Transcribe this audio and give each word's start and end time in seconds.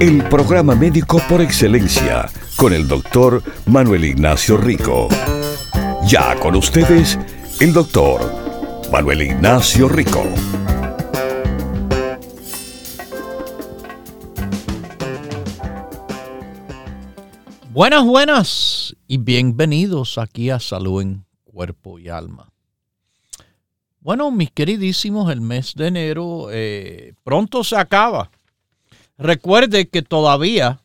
El 0.00 0.24
programa 0.28 0.74
médico 0.74 1.20
por 1.28 1.40
excelencia 1.40 2.28
con 2.56 2.72
el 2.72 2.88
doctor 2.88 3.40
Manuel 3.66 4.04
Ignacio 4.04 4.56
Rico. 4.56 5.08
Ya 6.08 6.34
con 6.40 6.56
ustedes, 6.56 7.16
el 7.60 7.72
doctor 7.72 8.20
Manuel 8.90 9.22
Ignacio 9.22 9.88
Rico. 9.88 10.24
Buenas, 17.70 18.04
buenas 18.04 18.96
y 19.06 19.18
bienvenidos 19.18 20.18
aquí 20.18 20.50
a 20.50 20.58
Salud 20.58 21.02
en 21.02 21.24
Cuerpo 21.44 22.00
y 22.00 22.08
Alma. 22.08 22.48
Bueno, 24.00 24.32
mis 24.32 24.50
queridísimos, 24.50 25.30
el 25.32 25.40
mes 25.40 25.72
de 25.76 25.86
enero 25.86 26.48
eh, 26.50 27.14
pronto 27.22 27.62
se 27.62 27.76
acaba. 27.76 28.30
Recuerde 29.18 29.88
que 29.88 30.02
todavía 30.02 30.80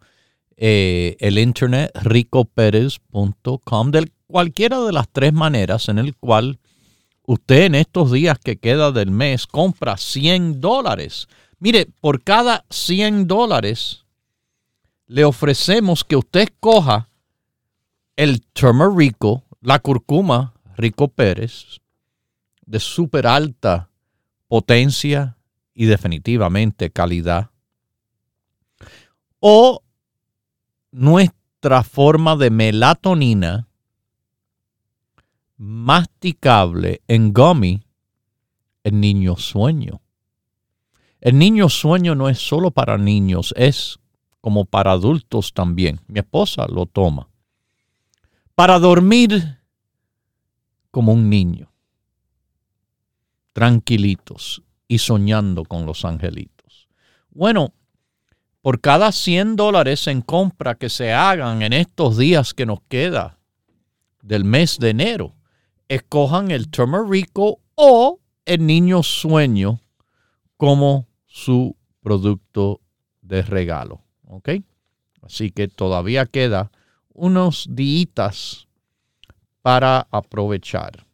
eh, 0.56 1.18
el 1.20 1.40
internet 1.40 1.90
ricoperez.com 2.00 3.92
de 3.92 4.12
cualquiera 4.28 4.80
de 4.82 4.92
las 4.92 5.10
tres 5.10 5.34
maneras 5.34 5.90
en 5.90 5.98
el 5.98 6.16
cual 6.16 6.60
usted 7.26 7.64
en 7.64 7.76
estos 7.76 8.12
días 8.12 8.38
que 8.40 8.58
queda 8.58 8.92
del 8.92 9.12
mes 9.12 9.48
compra 9.48 9.98
100 9.98 10.62
dólares. 10.62 11.28
Mire, 11.60 11.88
por 12.02 12.24
cada 12.24 12.66
100 12.70 13.28
dólares 13.28 14.06
le 15.08 15.26
ofrecemos 15.26 16.04
que 16.04 16.16
usted 16.16 16.50
coja 16.60 17.10
el 18.16 18.42
turmerico, 18.42 19.44
la 19.62 19.80
curcuma 19.80 20.54
Rico 20.76 21.08
Pérez, 21.08 21.80
de 22.66 22.80
súper 22.80 23.28
alta 23.28 23.90
potencia 24.48 25.38
y 25.74 25.86
definitivamente 25.86 26.90
calidad. 26.90 27.50
O 29.40 29.82
nuestra 30.92 31.84
forma 31.84 32.36
de 32.36 32.50
melatonina 32.50 33.68
masticable 35.64 37.02
en 37.08 37.32
gummy, 37.32 37.82
el 38.84 39.00
niño 39.00 39.38
sueño. 39.38 40.02
El 41.22 41.40
niño 41.40 41.70
sueño 41.70 42.16
no 42.16 42.28
es 42.28 42.38
solo 42.38 42.72
para 42.72 42.98
niños, 42.98 43.54
es 43.56 43.98
como 44.42 44.66
para 44.66 44.92
adultos 44.92 45.54
también. 45.54 46.02
Mi 46.08 46.20
esposa 46.20 46.68
lo 46.68 46.86
toma 46.86 47.30
para 48.56 48.78
dormir 48.78 49.60
como 50.92 51.14
un 51.14 51.30
niño, 51.30 51.72
tranquilitos 53.54 54.64
y 54.88 55.00
soñando 55.00 55.64
con 55.64 55.86
los 55.86 56.04
angelitos. 56.04 56.90
Bueno, 57.32 57.74
por 58.62 58.82
cada 58.82 59.14
100 59.14 59.56
dólares 59.56 60.08
en 60.08 60.22
compra 60.22 60.76
que 60.76 60.90
se 60.90 61.14
hagan 61.14 61.62
en 61.62 61.72
estos 61.72 62.18
días 62.18 62.54
que 62.54 62.66
nos 62.66 62.82
queda 62.90 63.40
del 64.22 64.44
mes 64.44 64.78
de 64.78 64.90
enero, 64.90 65.34
escojan 65.96 66.52
el 66.52 66.70
Rico 67.08 67.60
o 67.76 68.20
el 68.46 68.66
niño 68.66 69.04
sueño 69.04 69.80
como 70.58 71.08
su 71.26 71.76
producto 72.02 72.82
de 73.22 73.42
regalo. 73.42 74.02
¿Ok? 74.28 74.50
Así 75.22 75.52
que 75.52 75.68
todavía 75.68 76.26
queda 76.26 76.72
unos 77.14 77.68
días 77.70 78.68
para 79.62 80.08
aprovechar. 80.12 81.06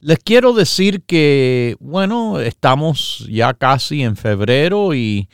Les 0.00 0.18
quiero 0.18 0.52
decir 0.52 1.02
que, 1.02 1.76
bueno, 1.80 2.40
estamos 2.40 3.26
ya 3.28 3.54
casi 3.54 4.02
en 4.02 4.16
febrero 4.16 4.94
y 4.94 5.28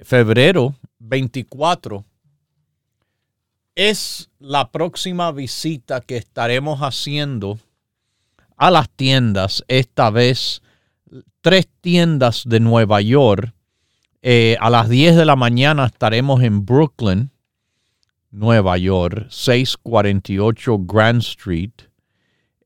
febrero 0.00 0.74
24 0.98 2.04
es 3.74 4.30
la 4.38 4.70
próxima 4.70 5.32
visita 5.32 6.00
que 6.00 6.16
estaremos 6.16 6.80
haciendo 6.80 7.58
a 8.56 8.70
las 8.70 8.90
tiendas, 8.90 9.64
esta 9.68 10.10
vez 10.10 10.62
tres 11.40 11.68
tiendas 11.80 12.44
de 12.46 12.60
Nueva 12.60 13.00
York. 13.00 13.54
Eh, 14.22 14.56
a 14.60 14.68
las 14.68 14.88
10 14.88 15.16
de 15.16 15.24
la 15.24 15.36
mañana 15.36 15.86
estaremos 15.86 16.42
en 16.42 16.66
Brooklyn 16.66 17.30
Nueva 18.30 18.76
York, 18.76 19.26
648 19.30 20.78
Grand 20.80 21.20
Street. 21.20 21.72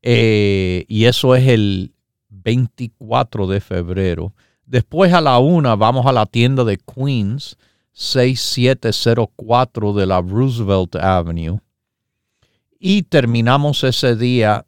Eh, 0.03 0.85
y 0.89 1.05
eso 1.05 1.35
es 1.35 1.49
el 1.49 1.95
24 2.29 3.47
de 3.47 3.61
febrero. 3.61 4.35
Después 4.67 5.13
a 5.13 5.21
la 5.21 5.39
una 5.39 5.77
vamos 5.77 6.07
a 6.07 6.13
la 6.13 6.27
tienda 6.27 6.65
de 6.65 6.79
Queens, 6.79 7.57
6704 7.95 9.93
de 9.95 10.07
la 10.07 10.21
Roosevelt 10.21 10.97
Avenue. 10.97 11.61
Y 12.79 13.05
terminamos 13.05 13.85
ese 13.85 14.17
día 14.17 14.67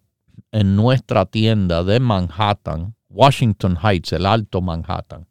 en 0.53 0.77
nuestra 0.77 1.27
tienda 1.27 1.85
de 1.85 2.01
Manhattan, 2.01 2.95
Washington 3.11 3.77
Heights, 3.83 4.13
el 4.13 4.25
Alto 4.27 4.63
Manhattan. 4.63 5.27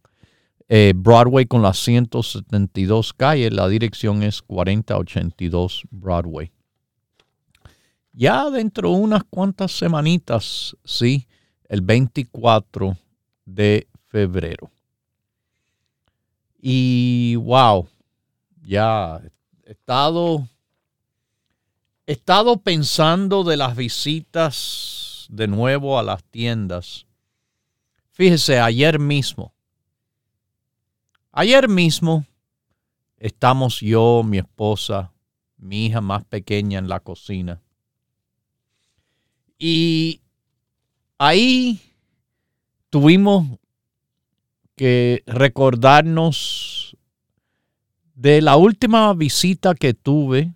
Eh, 0.67 0.93
Broadway 0.95 1.45
con 1.45 1.61
las 1.61 1.77
172 1.77 3.13
calles, 3.13 3.53
la 3.53 3.67
dirección 3.67 4.23
es 4.23 4.41
4082 4.41 5.83
Broadway. 5.89 6.51
Ya 8.11 8.49
dentro 8.49 8.89
de 8.91 8.95
unas 8.95 9.23
cuantas 9.23 9.71
semanitas, 9.71 10.75
sí, 10.83 11.27
el 11.69 11.81
24 11.81 12.97
de 13.45 13.87
febrero. 14.07 14.71
Y 16.67 17.35
wow, 17.35 17.87
ya 18.63 19.21
he 19.65 19.71
estado, 19.71 20.47
he 22.07 22.13
estado 22.13 22.57
pensando 22.57 23.43
de 23.43 23.55
las 23.55 23.75
visitas 23.75 25.27
de 25.29 25.47
nuevo 25.47 25.99
a 25.99 26.03
las 26.03 26.23
tiendas. 26.23 27.05
Fíjese, 28.13 28.59
ayer 28.59 28.97
mismo 28.97 29.55
Ayer 31.37 31.67
mismo 31.67 32.25
estamos 33.17 33.81
yo, 33.81 34.23
mi 34.23 34.37
esposa, 34.37 35.11
mi 35.57 35.87
hija 35.87 35.99
más 35.99 36.23
pequeña 36.23 36.79
en 36.79 36.87
la 36.87 37.01
cocina. 37.01 37.61
Y 39.59 40.21
ahí 41.17 41.81
tuvimos 42.89 43.59
que 44.75 45.23
recordarnos 45.25 46.97
de 48.13 48.41
la 48.41 48.55
última 48.55 49.13
visita 49.13 49.75
que 49.75 49.93
tuve 49.93 50.53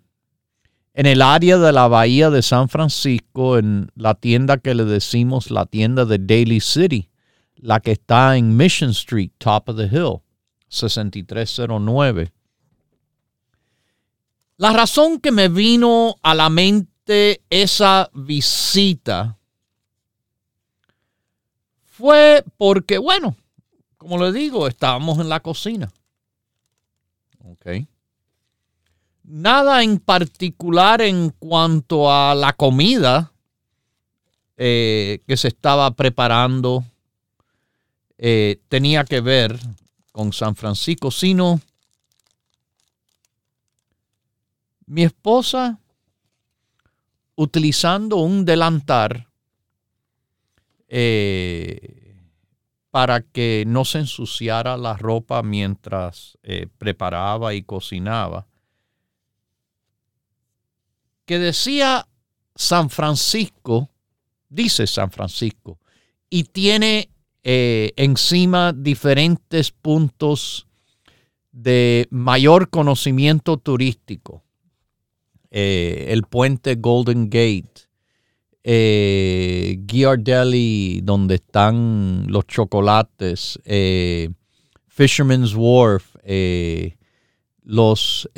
en 0.94 1.06
el 1.06 1.22
área 1.22 1.58
de 1.58 1.72
la 1.72 1.88
bahía 1.88 2.30
de 2.30 2.42
San 2.42 2.68
Francisco, 2.68 3.58
en 3.58 3.90
la 3.94 4.14
tienda 4.14 4.58
que 4.58 4.74
le 4.74 4.84
decimos 4.84 5.50
la 5.50 5.66
tienda 5.66 6.04
de 6.04 6.18
Daily 6.18 6.60
City, 6.60 7.08
la 7.56 7.80
que 7.80 7.92
está 7.92 8.36
en 8.36 8.56
Mission 8.56 8.90
Street, 8.90 9.30
top 9.38 9.68
of 9.68 9.76
the 9.76 9.84
hill. 9.86 10.20
6309. 10.68 12.32
La 14.56 14.72
razón 14.72 15.20
que 15.20 15.32
me 15.32 15.48
vino 15.48 16.16
a 16.22 16.34
la 16.34 16.48
mente 16.48 17.42
esa 17.50 18.10
visita 18.14 19.38
fue 21.86 22.44
porque, 22.56 22.98
bueno, 22.98 23.36
como 24.00 24.16
le 24.16 24.32
digo, 24.32 24.66
estábamos 24.66 25.18
en 25.18 25.28
la 25.28 25.40
cocina. 25.40 25.92
Ok. 27.44 27.86
Nada 29.24 29.82
en 29.82 29.98
particular 29.98 31.02
en 31.02 31.28
cuanto 31.38 32.10
a 32.10 32.34
la 32.34 32.54
comida 32.54 33.30
eh, 34.56 35.20
que 35.26 35.36
se 35.36 35.48
estaba 35.48 35.90
preparando 35.90 36.82
eh, 38.16 38.62
tenía 38.70 39.04
que 39.04 39.20
ver 39.20 39.60
con 40.12 40.32
San 40.32 40.56
Francisco, 40.56 41.10
sino 41.10 41.60
mi 44.86 45.02
esposa 45.02 45.78
utilizando 47.34 48.16
un 48.16 48.46
delantar 48.46 49.28
eh, 50.88 51.99
para 52.90 53.20
que 53.20 53.64
no 53.66 53.84
se 53.84 53.98
ensuciara 54.00 54.76
la 54.76 54.96
ropa 54.96 55.42
mientras 55.42 56.38
eh, 56.42 56.66
preparaba 56.78 57.54
y 57.54 57.62
cocinaba, 57.62 58.46
que 61.24 61.38
decía 61.38 62.08
San 62.56 62.90
Francisco, 62.90 63.90
dice 64.48 64.86
San 64.86 65.12
Francisco, 65.12 65.78
y 66.28 66.44
tiene 66.44 67.10
eh, 67.42 67.92
encima 67.96 68.72
diferentes 68.72 69.70
puntos 69.70 70.66
de 71.52 72.06
mayor 72.10 72.70
conocimiento 72.70 73.56
turístico. 73.56 74.42
Eh, 75.50 76.06
el 76.10 76.24
puente 76.24 76.76
Golden 76.76 77.30
Gate, 77.30 77.88
eh, 78.62 79.78
donde 81.02 81.36
están 81.36 82.26
los 82.28 82.46
chocolates, 82.46 83.58
eh, 83.64 84.30
Fisherman's 84.88 85.54
Wharf, 85.54 86.16
los, 87.64 88.28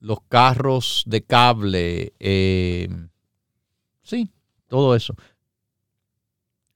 los 0.00 0.18
carros 0.28 1.02
de 1.06 1.22
cable, 1.22 2.12
sí, 4.02 4.30
todo 4.68 4.94
eso. 4.94 5.14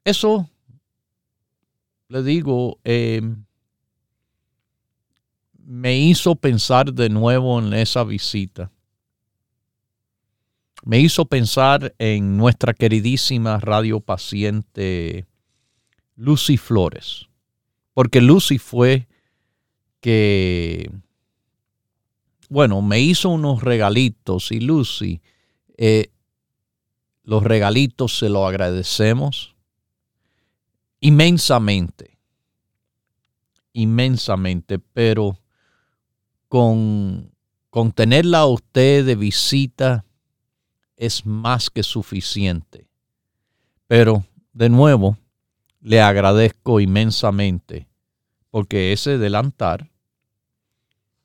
Eso, 0.04 0.48
le 2.08 2.22
digo, 2.22 2.78
me 5.68 5.98
hizo 5.98 6.34
pensar 6.34 6.92
de 6.92 7.10
nuevo 7.10 7.58
en 7.58 7.74
esa 7.74 8.02
visita. 8.02 8.70
Me 10.84 11.00
hizo 11.00 11.24
pensar 11.24 11.94
en 11.98 12.36
nuestra 12.36 12.72
queridísima 12.72 13.58
radio 13.58 14.00
paciente 14.00 15.26
Lucy 16.16 16.56
Flores. 16.56 17.26
Porque 17.94 18.20
Lucy 18.20 18.58
fue 18.58 19.08
que, 20.00 20.90
bueno, 22.48 22.80
me 22.82 23.00
hizo 23.00 23.28
unos 23.28 23.62
regalitos 23.62 24.52
y 24.52 24.60
Lucy, 24.60 25.20
eh, 25.76 26.12
los 27.24 27.42
regalitos 27.42 28.18
se 28.18 28.28
los 28.28 28.48
agradecemos 28.48 29.54
inmensamente, 31.00 32.18
inmensamente, 33.72 34.78
pero 34.78 35.38
con, 36.48 37.32
tenerla 37.94 38.40
a 38.40 38.46
usted 38.46 39.06
de 39.06 39.14
visita 39.14 40.04
es 40.98 41.24
más 41.24 41.70
que 41.70 41.82
suficiente. 41.82 42.88
Pero, 43.86 44.24
de 44.52 44.68
nuevo, 44.68 45.16
le 45.80 46.02
agradezco 46.02 46.80
inmensamente 46.80 47.88
porque 48.50 48.92
ese 48.92 49.16
delantar 49.16 49.90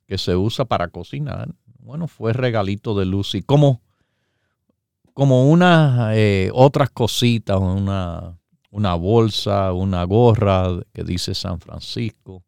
que 0.08 0.18
se 0.18 0.36
usa 0.36 0.66
para 0.66 0.90
cocinar, 0.90 1.50
bueno, 1.80 2.08
fue 2.08 2.34
regalito 2.34 2.98
de 2.98 3.06
Lucy, 3.06 3.42
como, 3.42 3.82
como 5.14 5.50
unas 5.50 6.16
eh, 6.16 6.52
otras 6.54 6.92
cositas, 6.92 7.60
una, 7.60 8.38
una 8.70 8.94
bolsa, 8.94 9.74
una 9.74 10.04
gorra 10.04 10.68
que 10.94 11.04
dice 11.04 11.34
San 11.34 11.60
Francisco, 11.60 12.44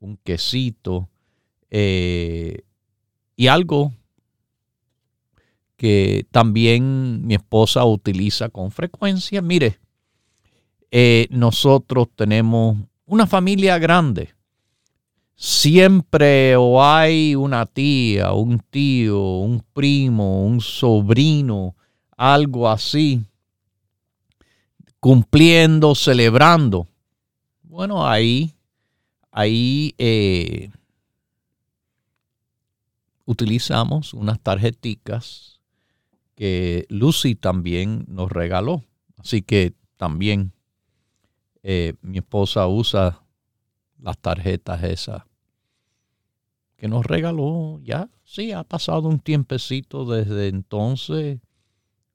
un 0.00 0.16
quesito, 0.16 1.08
eh, 1.70 2.64
y 3.36 3.46
algo 3.46 3.92
que 5.80 6.26
también 6.30 7.26
mi 7.26 7.36
esposa 7.36 7.86
utiliza 7.86 8.50
con 8.50 8.70
frecuencia. 8.70 9.40
Mire, 9.40 9.78
eh, 10.90 11.26
nosotros 11.30 12.08
tenemos 12.14 12.76
una 13.06 13.26
familia 13.26 13.78
grande. 13.78 14.34
Siempre 15.36 16.54
o 16.56 16.84
hay 16.84 17.34
una 17.34 17.64
tía, 17.64 18.32
un 18.32 18.58
tío, 18.58 19.22
un 19.38 19.64
primo, 19.72 20.44
un 20.44 20.60
sobrino, 20.60 21.74
algo 22.14 22.68
así, 22.68 23.24
cumpliendo, 25.00 25.94
celebrando. 25.94 26.88
Bueno, 27.62 28.06
ahí, 28.06 28.52
ahí 29.32 29.94
eh, 29.96 30.68
utilizamos 33.24 34.12
unas 34.12 34.38
tarjeticas 34.40 35.59
que 36.40 36.86
Lucy 36.88 37.34
también 37.34 38.06
nos 38.08 38.32
regaló. 38.32 38.82
Así 39.18 39.42
que 39.42 39.74
también 39.98 40.54
eh, 41.62 41.92
mi 42.00 42.16
esposa 42.16 42.66
usa 42.66 43.22
las 43.98 44.16
tarjetas 44.16 44.82
esas 44.82 45.24
que 46.78 46.88
nos 46.88 47.04
regaló 47.04 47.78
ya. 47.82 48.08
Sí, 48.24 48.52
ha 48.52 48.64
pasado 48.64 49.06
un 49.06 49.18
tiempecito 49.18 50.06
desde 50.06 50.48
entonces, 50.48 51.40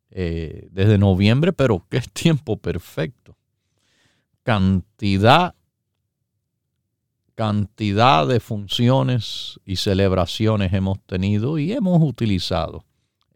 eh, 0.10 0.70
desde 0.72 0.98
noviembre, 0.98 1.54
pero 1.54 1.86
qué 1.88 2.02
tiempo 2.12 2.58
perfecto. 2.58 3.38
Cantidad 4.42 5.54
cantidad 7.36 8.26
de 8.26 8.40
funciones 8.40 9.60
y 9.66 9.76
celebraciones 9.76 10.74
hemos 10.74 11.00
tenido 11.02 11.60
y 11.60 11.74
hemos 11.74 12.02
utilizado 12.02 12.86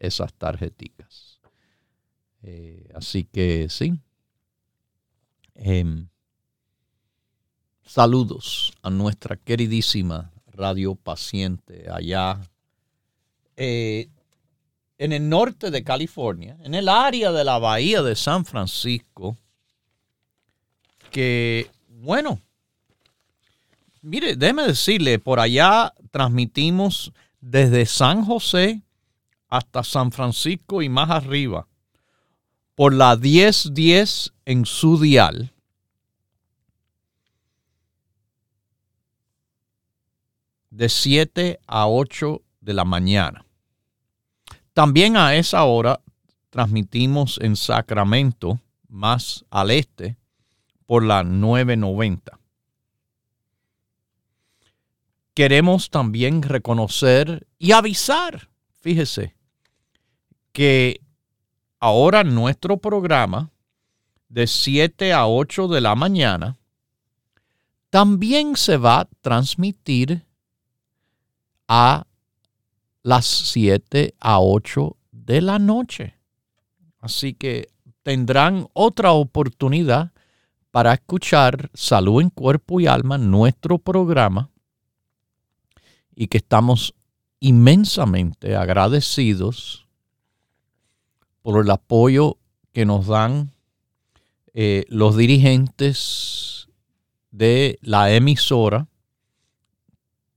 esas 0.00 0.34
tarjeticas. 0.34 1.38
Eh, 2.42 2.90
así 2.94 3.22
que 3.24 3.68
sí. 3.68 3.94
Em, 5.54 6.08
saludos 7.84 8.72
a 8.82 8.90
nuestra 8.90 9.36
queridísima 9.36 10.32
radio 10.46 10.96
paciente 10.96 11.86
allá 11.88 12.40
eh, 13.56 14.08
en 14.98 15.12
el 15.12 15.28
norte 15.28 15.70
de 15.70 15.84
California, 15.84 16.56
en 16.62 16.74
el 16.74 16.88
área 16.88 17.30
de 17.30 17.44
la 17.44 17.58
bahía 17.58 18.02
de 18.02 18.16
San 18.16 18.44
Francisco, 18.44 19.36
que, 21.10 21.70
bueno, 21.88 22.40
Mire, 24.02 24.34
déjeme 24.34 24.62
decirle, 24.62 25.18
por 25.18 25.40
allá 25.40 25.92
transmitimos 26.10 27.12
desde 27.40 27.84
San 27.84 28.24
José 28.24 28.80
hasta 29.50 29.84
San 29.84 30.12
Francisco 30.12 30.80
y 30.80 30.88
más 30.88 31.10
arriba, 31.10 31.66
por 32.74 32.94
la 32.94 33.16
1010 33.16 34.32
en 34.44 34.64
su 34.64 34.98
dial. 34.98 35.52
de 40.70 40.88
7 40.88 41.60
a 41.66 41.88
8 41.88 42.40
de 42.60 42.72
la 42.72 42.84
mañana. 42.84 43.44
También 44.72 45.16
a 45.16 45.34
esa 45.34 45.64
hora 45.64 46.00
transmitimos 46.48 47.38
en 47.42 47.56
Sacramento, 47.56 48.60
más 48.88 49.44
al 49.50 49.72
este, 49.72 50.16
por 50.86 51.04
la 51.04 51.24
990 51.24 52.40
queremos 55.40 55.88
también 55.88 56.42
reconocer 56.42 57.46
y 57.58 57.72
avisar, 57.72 58.50
fíjese, 58.80 59.34
que 60.52 61.00
ahora 61.78 62.24
nuestro 62.24 62.76
programa 62.76 63.50
de 64.28 64.46
7 64.46 65.12
a 65.12 65.26
8 65.26 65.68
de 65.68 65.80
la 65.80 65.94
mañana 65.94 66.56
también 67.90 68.56
se 68.56 68.76
va 68.76 69.00
a 69.00 69.08
transmitir 69.20 70.24
a 71.66 72.06
las 73.02 73.26
7 73.26 74.14
a 74.20 74.40
8 74.40 74.96
de 75.10 75.40
la 75.40 75.58
noche. 75.58 76.14
Así 77.00 77.34
que 77.34 77.68
tendrán 78.02 78.68
otra 78.72 79.12
oportunidad 79.12 80.12
para 80.70 80.94
escuchar 80.94 81.70
Salud 81.74 82.22
en 82.22 82.30
Cuerpo 82.30 82.80
y 82.80 82.86
Alma, 82.86 83.18
nuestro 83.18 83.78
programa, 83.78 84.50
y 86.14 86.28
que 86.28 86.38
estamos 86.38 86.94
inmensamente 87.40 88.54
agradecidos 88.54 89.88
por 91.42 91.64
el 91.64 91.70
apoyo 91.70 92.38
que 92.72 92.84
nos 92.84 93.06
dan 93.06 93.52
eh, 94.52 94.84
los 94.88 95.16
dirigentes 95.16 96.68
de 97.30 97.78
la 97.82 98.12
emisora 98.12 98.88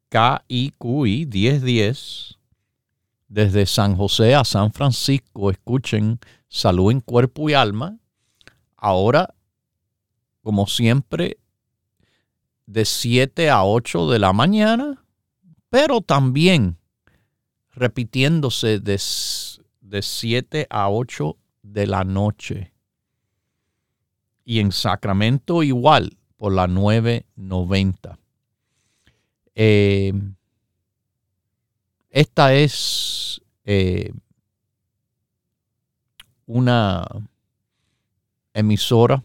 KIQI 0.10 1.26
1010 1.26 2.38
desde 3.28 3.66
San 3.66 3.96
José 3.96 4.36
a 4.36 4.44
San 4.44 4.72
Francisco. 4.72 5.50
Escuchen 5.50 6.20
Salud 6.48 6.92
en 6.92 7.02
Cuerpo 7.02 7.50
y 7.50 7.54
Alma. 7.54 7.98
Ahora, 8.78 9.34
como 10.44 10.68
siempre, 10.68 11.38
de 12.68 12.86
7 12.86 13.50
a 13.50 13.64
8 13.66 14.12
de 14.12 14.20
la 14.20 14.34
mañana, 14.34 15.04
pero 15.70 16.02
también 16.02 16.78
repitiéndose 17.72 18.80
de, 18.80 19.02
de 19.94 20.02
7 20.02 20.66
a 20.72 20.90
8 20.90 21.38
de 21.62 21.86
la 21.86 22.04
noche. 22.04 22.74
Y 24.44 24.60
en 24.60 24.72
Sacramento 24.72 25.62
igual, 25.62 26.18
por 26.36 26.52
la 26.52 26.66
990. 26.66 28.18
Eh, 29.54 30.14
esta 32.10 32.56
es 32.56 33.40
eh, 33.66 34.12
una 36.48 37.06
emisora 38.52 39.24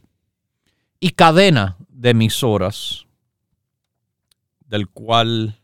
y 1.00 1.12
cadena 1.12 1.78
de 1.88 2.10
emisoras 2.10 3.06
del 4.66 4.86
cual 4.86 5.62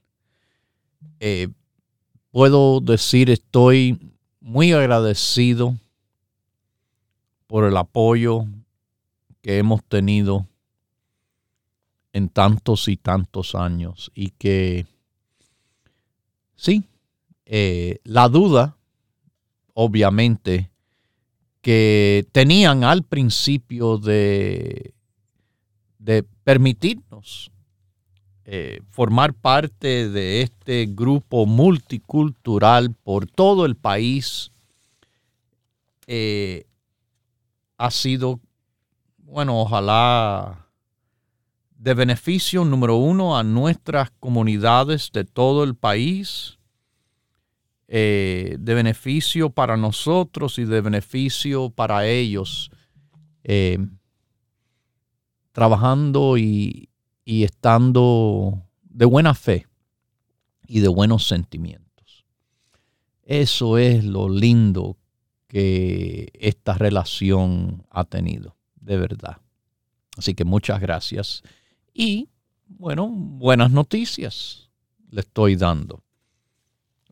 eh, 1.21 1.49
puedo 2.31 2.81
decir 2.81 3.29
estoy 3.29 4.14
muy 4.45 4.73
agradecido 4.73 5.75
por 7.47 7.65
el 7.65 7.79
apoyo 7.79 8.45
que 9.41 9.57
hemos 9.57 9.83
tenido 9.85 10.47
en 12.13 12.29
tantos 12.29 12.89
y 12.89 12.99
tantos 12.99 13.55
años 13.55 14.13
y 14.15 14.29
que 14.33 14.87
sí, 16.57 16.85
eh, 17.47 18.01
la 18.05 18.29
duda, 18.29 18.77
obviamente, 19.73 20.71
que 21.63 22.27
tenían 22.31 22.85
al 22.85 23.03
principio 23.03 23.97
de, 23.97 24.93
de 25.99 26.23
permitirnos 26.23 27.51
eh, 28.47 28.83
formar 28.91 29.33
parte 29.33 30.11
de 30.11 30.43
este 30.43 30.87
grupo 30.87 31.47
multicultural 31.47 32.93
por 32.93 33.27
todo 33.27 33.65
el 33.65 33.75
país 33.75 34.51
eh, 36.07 36.67
ha 37.79 37.91
sido, 37.91 38.41
bueno, 39.17 39.59
ojalá 39.59 40.67
de 41.79 41.95
beneficio 41.95 42.67
número 42.67 42.97
uno 42.97 43.39
a 43.39 43.43
nuestras 43.43 44.11
comunidades 44.21 45.11
de 45.11 45.25
todo 45.25 45.65
el 45.65 45.75
país, 45.75 46.59
eh, 47.89 48.57
de 48.61 48.75
beneficio 48.75 49.49
para 49.49 49.79
nosotros 49.79 50.59
y 50.59 50.67
de 50.67 50.83
beneficio 50.83 51.71
para 51.71 52.07
ellos, 52.07 52.71
trabajando 55.53 56.37
y, 56.37 56.91
y 57.25 57.45
estando 57.45 58.63
de 58.83 59.05
buena 59.05 59.35
fe 59.35 59.67
y 60.67 60.81
de 60.81 60.89
buenos 60.89 61.27
sentimientos. 61.27 62.25
Eso 63.23 63.79
es 63.79 64.05
lo 64.05 64.29
lindo 64.29 64.97
que 65.49 66.31
esta 66.35 66.75
relación 66.75 67.87
ha 67.91 68.05
tenido, 68.05 68.57
de 68.81 68.99
verdad. 68.99 69.39
Así 70.17 70.35
que 70.35 70.45
muchas 70.45 70.81
gracias. 70.81 71.43
Y 71.93 72.29
bueno, 72.67 73.09
buenas 73.09 73.71
noticias 73.71 74.71
le 75.11 75.21
estoy 75.21 75.57
dando. 75.57 76.03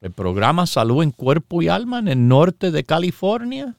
El 0.00 0.10
programa 0.10 0.66
Salud 0.66 1.02
en 1.02 1.12
Cuerpo 1.12 1.62
y 1.62 1.68
Alma 1.68 2.00
en 2.00 2.08
el 2.08 2.26
norte 2.26 2.72
de 2.72 2.82
California, 2.82 3.76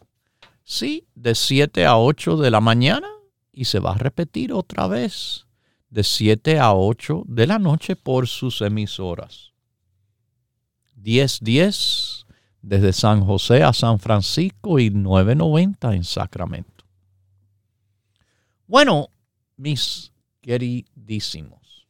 sí, 0.63 1.05
de 1.15 1.35
7 1.35 1.85
a 1.85 1.97
8 1.97 2.37
de 2.37 2.49
la 2.49 2.61
mañana 2.61 3.09
y 3.51 3.65
se 3.65 3.79
va 3.79 3.91
a 3.91 3.97
repetir 3.97 4.53
otra 4.53 4.87
vez 4.87 5.45
de 5.93 6.03
7 6.03 6.57
a 6.57 6.73
8 6.73 7.23
de 7.27 7.45
la 7.45 7.59
noche 7.59 7.95
por 7.95 8.27
sus 8.27 8.61
emisoras. 8.61 9.53
1010 10.95 12.25
desde 12.63 12.93
San 12.93 13.23
José 13.23 13.61
a 13.61 13.73
San 13.73 13.99
Francisco 13.99 14.79
y 14.79 14.89
990 14.89 15.93
en 15.93 16.03
Sacramento. 16.03 16.83
Bueno, 18.65 19.09
mis 19.55 20.11
queridísimos. 20.41 21.87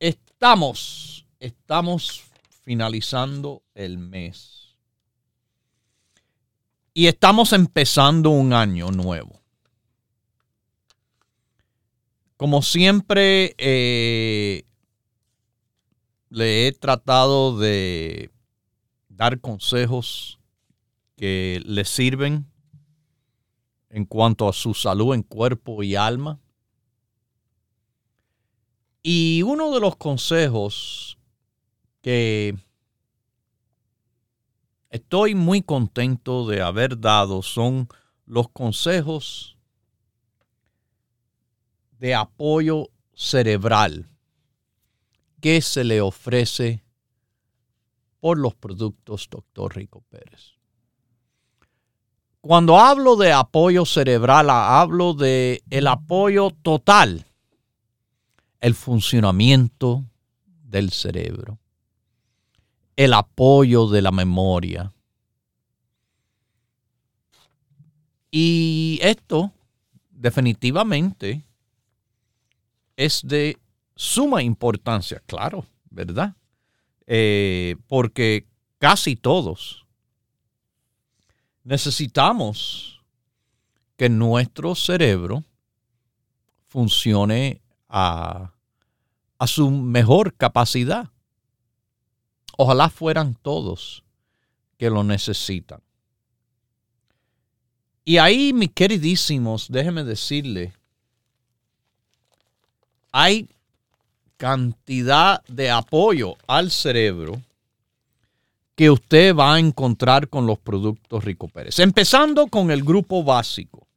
Estamos, 0.00 1.26
estamos 1.38 2.24
finalizando 2.62 3.62
el 3.74 3.98
mes. 3.98 4.74
Y 6.94 7.08
estamos 7.08 7.52
empezando 7.52 8.30
un 8.30 8.54
año 8.54 8.90
nuevo. 8.90 9.37
Como 12.38 12.62
siempre, 12.62 13.56
eh, 13.58 14.64
le 16.28 16.68
he 16.68 16.72
tratado 16.72 17.58
de 17.58 18.30
dar 19.08 19.40
consejos 19.40 20.38
que 21.16 21.60
le 21.66 21.84
sirven 21.84 22.46
en 23.90 24.04
cuanto 24.04 24.48
a 24.48 24.52
su 24.52 24.72
salud 24.72 25.16
en 25.16 25.24
cuerpo 25.24 25.82
y 25.82 25.96
alma. 25.96 26.38
Y 29.02 29.42
uno 29.42 29.72
de 29.72 29.80
los 29.80 29.96
consejos 29.96 31.18
que 32.02 32.56
estoy 34.90 35.34
muy 35.34 35.60
contento 35.60 36.46
de 36.46 36.62
haber 36.62 37.00
dado 37.00 37.42
son 37.42 37.88
los 38.26 38.48
consejos 38.50 39.57
de 41.98 42.14
apoyo 42.14 42.90
cerebral 43.14 44.08
que 45.40 45.60
se 45.60 45.84
le 45.84 46.00
ofrece 46.00 46.82
por 48.20 48.38
los 48.38 48.54
productos 48.54 49.28
Dr. 49.30 49.76
Rico 49.76 50.02
Pérez. 50.08 50.58
Cuando 52.40 52.78
hablo 52.78 53.16
de 53.16 53.32
apoyo 53.32 53.84
cerebral, 53.84 54.48
hablo 54.50 55.14
de 55.14 55.62
el 55.70 55.86
apoyo 55.86 56.50
total, 56.62 57.26
el 58.60 58.74
funcionamiento 58.74 60.04
del 60.46 60.90
cerebro, 60.90 61.58
el 62.96 63.12
apoyo 63.14 63.88
de 63.88 64.02
la 64.02 64.12
memoria. 64.12 64.92
Y 68.30 68.98
esto 69.02 69.52
definitivamente 70.10 71.47
es 72.98 73.22
de 73.22 73.56
suma 73.94 74.42
importancia, 74.42 75.22
claro, 75.24 75.64
¿verdad? 75.88 76.34
Eh, 77.06 77.76
porque 77.86 78.48
casi 78.78 79.14
todos 79.14 79.86
necesitamos 81.62 83.00
que 83.96 84.08
nuestro 84.08 84.74
cerebro 84.74 85.44
funcione 86.66 87.62
a, 87.88 88.52
a 89.38 89.46
su 89.46 89.70
mejor 89.70 90.34
capacidad. 90.34 91.08
Ojalá 92.56 92.90
fueran 92.90 93.36
todos 93.36 94.02
que 94.76 94.90
lo 94.90 95.04
necesitan. 95.04 95.80
Y 98.04 98.18
ahí, 98.18 98.52
mis 98.52 98.72
queridísimos, 98.72 99.70
déjenme 99.70 100.02
decirle, 100.02 100.77
hay 103.12 103.48
cantidad 104.36 105.42
de 105.46 105.70
apoyo 105.70 106.36
al 106.46 106.70
cerebro 106.70 107.42
que 108.74 108.90
usted 108.90 109.34
va 109.34 109.54
a 109.54 109.58
encontrar 109.58 110.28
con 110.28 110.46
los 110.46 110.58
productos 110.58 111.24
Rico 111.24 111.48
Pérez. 111.48 111.80
Empezando 111.80 112.46
con 112.46 112.70
el 112.70 112.84
grupo 112.84 113.24
básico, 113.24 113.88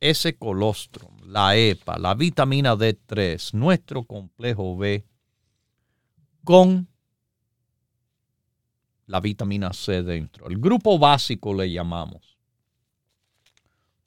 ese 0.00 0.36
colostrum, 0.36 1.12
la 1.26 1.56
EPA, 1.56 1.98
la 1.98 2.14
vitamina 2.14 2.74
D3, 2.74 3.52
nuestro 3.52 4.02
complejo 4.02 4.76
B, 4.76 5.04
con 6.42 6.88
la 9.06 9.20
vitamina 9.20 9.72
C 9.72 10.02
dentro. 10.02 10.48
El 10.48 10.58
grupo 10.58 10.98
básico 10.98 11.54
le 11.54 11.70
llamamos. 11.70 12.36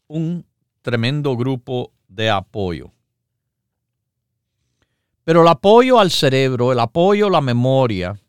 Un 0.07 0.45
tremendo 0.81 1.37
grupo 1.37 1.93
de 2.07 2.29
apoyo. 2.29 2.91
Pero 5.23 5.41
el 5.41 5.47
apoyo 5.47 5.99
al 5.99 6.11
cerebro, 6.11 6.71
el 6.71 6.79
apoyo 6.79 7.27
a 7.27 7.31
la 7.31 7.41
memoria, 7.41 8.19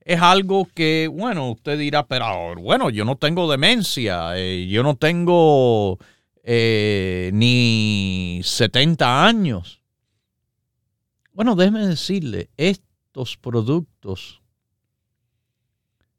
es 0.00 0.20
algo 0.20 0.66
que, 0.74 1.08
bueno, 1.08 1.52
usted 1.52 1.78
dirá, 1.78 2.06
pero 2.06 2.56
bueno, 2.56 2.90
yo 2.90 3.04
no 3.04 3.16
tengo 3.16 3.50
demencia, 3.50 4.36
eh, 4.36 4.66
yo 4.66 4.82
no 4.82 4.96
tengo 4.96 5.98
eh, 6.42 7.30
ni 7.32 8.40
70 8.42 9.24
años. 9.24 9.80
Bueno, 11.32 11.54
déjeme 11.54 11.86
decirle, 11.86 12.50
estos 12.56 13.36
productos 13.36 14.40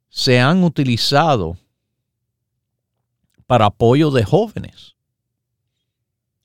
se 0.08 0.40
han 0.40 0.64
utilizado 0.64 1.58
para 3.46 3.66
apoyo 3.66 4.12
de 4.12 4.24
jóvenes. 4.24 4.96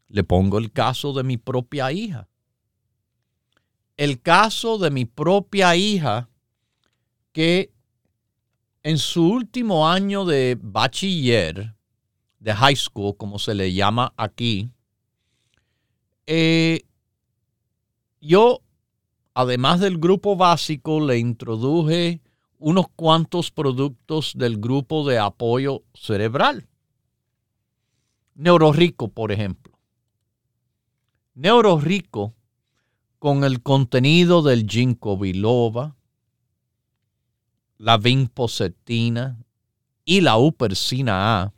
Le 0.08 0.24
pongo 0.24 0.58
el 0.58 0.72
caso 0.72 1.12
de 1.12 1.22
mi 1.22 1.36
propia 1.36 1.92
hija. 1.92 2.28
El 3.96 4.20
caso 4.20 4.78
de 4.78 4.90
mi 4.90 5.04
propia 5.06 5.74
hija 5.74 6.28
que 7.32 7.72
en 8.82 8.98
su 8.98 9.26
último 9.26 9.88
año 9.88 10.24
de 10.24 10.56
bachiller, 10.60 11.74
de 12.38 12.54
high 12.54 12.76
school, 12.76 13.16
como 13.16 13.38
se 13.38 13.54
le 13.54 13.72
llama 13.72 14.12
aquí, 14.16 14.70
eh, 16.26 16.82
yo, 18.20 18.60
además 19.34 19.80
del 19.80 19.98
grupo 19.98 20.36
básico, 20.36 21.00
le 21.00 21.18
introduje 21.18 22.20
unos 22.58 22.86
cuantos 22.94 23.50
productos 23.50 24.32
del 24.36 24.58
grupo 24.58 25.06
de 25.06 25.18
apoyo 25.18 25.82
cerebral. 25.94 26.68
Neurorico, 28.34 29.08
por 29.08 29.32
ejemplo. 29.32 29.72
Neurorico 31.34 32.35
con 33.18 33.44
el 33.44 33.62
contenido 33.62 34.42
del 34.42 34.66
ginkgo 34.66 35.16
biloba, 35.16 35.96
la 37.78 37.98
vinpocetina 37.98 39.38
y 40.04 40.20
la 40.20 40.36
upersina 40.38 41.42
A, 41.42 41.52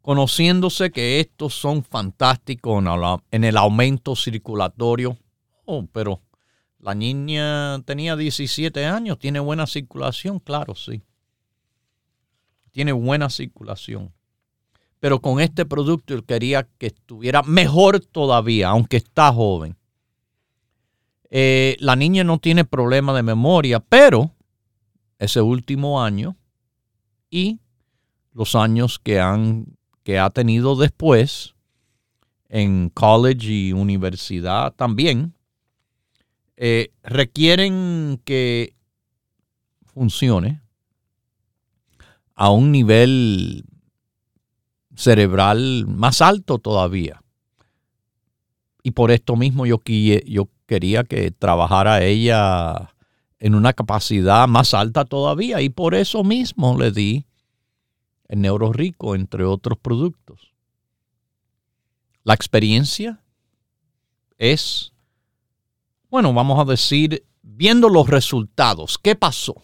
conociéndose 0.00 0.90
que 0.90 1.20
estos 1.20 1.54
son 1.54 1.82
fantásticos 1.82 2.82
en 3.30 3.44
el 3.44 3.56
aumento 3.56 4.16
circulatorio. 4.16 5.18
Oh, 5.64 5.86
pero 5.92 6.22
la 6.78 6.94
niña 6.94 7.82
tenía 7.84 8.16
17 8.16 8.86
años, 8.86 9.18
tiene 9.18 9.40
buena 9.40 9.66
circulación, 9.66 10.38
claro, 10.38 10.74
sí. 10.74 11.02
Tiene 12.70 12.92
buena 12.92 13.28
circulación. 13.28 14.12
Pero 15.00 15.20
con 15.20 15.40
este 15.40 15.66
producto 15.66 16.14
él 16.14 16.24
quería 16.24 16.68
que 16.78 16.86
estuviera 16.86 17.42
mejor 17.42 18.00
todavía, 18.00 18.68
aunque 18.68 18.98
está 18.98 19.32
joven. 19.32 19.76
Eh, 21.30 21.76
la 21.80 21.96
niña 21.96 22.24
no 22.24 22.38
tiene 22.38 22.64
problema 22.64 23.14
de 23.14 23.22
memoria, 23.22 23.80
pero 23.80 24.34
ese 25.18 25.40
último 25.40 26.02
año 26.02 26.36
y 27.30 27.60
los 28.32 28.54
años 28.54 28.98
que, 28.98 29.20
han, 29.20 29.66
que 30.04 30.18
ha 30.18 30.30
tenido 30.30 30.76
después 30.76 31.54
en 32.48 32.88
college 32.90 33.48
y 33.50 33.72
universidad 33.72 34.72
también, 34.74 35.34
eh, 36.56 36.92
requieren 37.02 38.20
que 38.24 38.74
funcione 39.84 40.62
a 42.34 42.50
un 42.50 42.72
nivel 42.72 43.64
cerebral 44.94 45.86
más 45.86 46.22
alto 46.22 46.58
todavía. 46.58 47.22
Y 48.82 48.92
por 48.92 49.10
esto 49.10 49.36
mismo 49.36 49.66
yo, 49.66 49.82
yo 49.84 50.48
quería 50.68 51.02
que 51.02 51.32
trabajara 51.32 52.04
ella 52.04 52.94
en 53.40 53.56
una 53.56 53.72
capacidad 53.72 54.46
más 54.46 54.74
alta 54.74 55.04
todavía 55.04 55.60
y 55.62 55.70
por 55.70 55.96
eso 55.96 56.22
mismo 56.22 56.78
le 56.78 56.92
di 56.92 57.26
el 58.28 58.42
Neuro 58.42 58.72
Rico, 58.72 59.14
entre 59.14 59.44
otros 59.44 59.78
productos. 59.78 60.52
La 62.22 62.34
experiencia 62.34 63.24
es 64.36 64.92
bueno, 66.10 66.32
vamos 66.32 66.58
a 66.58 66.64
decir, 66.64 67.26
viendo 67.42 67.88
los 67.90 68.08
resultados, 68.08 68.98
¿qué 68.98 69.14
pasó? 69.14 69.62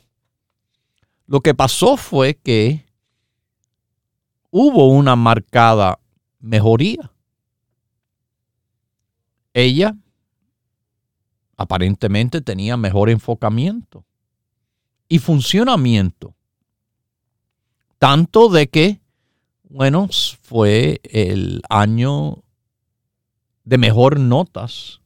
Lo 1.26 1.40
que 1.40 1.54
pasó 1.54 1.96
fue 1.96 2.34
que 2.34 2.84
hubo 4.50 4.88
una 4.88 5.16
marcada 5.16 5.98
mejoría. 6.38 7.10
Ella 9.54 9.96
aparentemente 11.56 12.40
tenía 12.40 12.76
mejor 12.76 13.10
enfocamiento 13.10 14.04
y 15.08 15.18
funcionamiento. 15.18 16.34
Tanto 17.98 18.48
de 18.48 18.68
que, 18.68 19.00
bueno, 19.62 20.08
fue 20.42 21.00
el 21.04 21.62
año 21.68 22.42
de 23.64 23.78
mejor 23.78 24.20
notas 24.20 25.00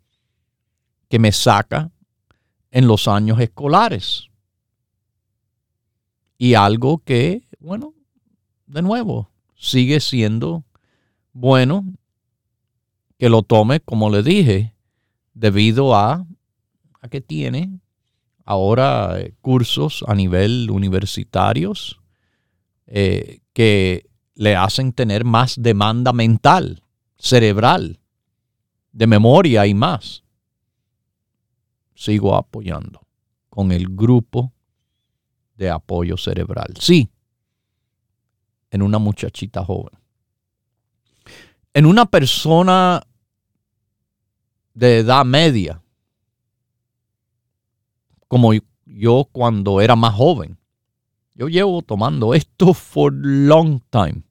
que 1.08 1.18
me 1.18 1.32
saca 1.32 1.90
en 2.70 2.86
los 2.86 3.08
años 3.08 3.40
escolares. 3.40 4.28
Y 6.36 6.54
algo 6.54 6.98
que, 6.98 7.48
bueno, 7.58 7.94
de 8.66 8.82
nuevo, 8.82 9.30
sigue 9.56 10.00
siendo 10.00 10.64
bueno 11.32 11.84
que 13.18 13.28
lo 13.28 13.42
tome, 13.42 13.80
como 13.80 14.10
le 14.10 14.22
dije, 14.22 14.74
debido 15.34 15.94
a, 15.94 16.26
a 17.00 17.08
que 17.08 17.20
tiene 17.20 17.80
ahora 18.44 19.20
eh, 19.20 19.34
cursos 19.40 20.04
a 20.06 20.14
nivel 20.14 20.70
universitarios 20.70 22.00
eh, 22.86 23.40
que 23.52 24.08
le 24.34 24.56
hacen 24.56 24.92
tener 24.92 25.24
más 25.24 25.60
demanda 25.60 26.12
mental, 26.12 26.82
cerebral, 27.18 28.00
de 28.92 29.06
memoria 29.06 29.66
y 29.66 29.74
más 29.74 30.24
sigo 31.98 32.36
apoyando 32.36 33.00
con 33.48 33.72
el 33.72 33.88
grupo 33.88 34.52
de 35.56 35.68
apoyo 35.68 36.16
cerebral. 36.16 36.74
Sí, 36.78 37.10
en 38.70 38.82
una 38.82 38.98
muchachita 38.98 39.64
joven. 39.64 39.98
En 41.74 41.84
una 41.84 42.06
persona 42.06 43.02
de 44.74 44.98
edad 44.98 45.24
media, 45.24 45.82
como 48.28 48.52
yo 48.86 49.28
cuando 49.32 49.80
era 49.80 49.96
más 49.96 50.14
joven. 50.14 50.58
Yo 51.34 51.48
llevo 51.48 51.82
tomando 51.82 52.34
esto 52.34 52.74
for 52.74 53.12
long 53.12 53.80
time. 53.90 54.22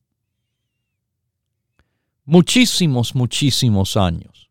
Muchísimos, 2.25 3.15
muchísimos 3.15 3.97
años. 3.97 4.49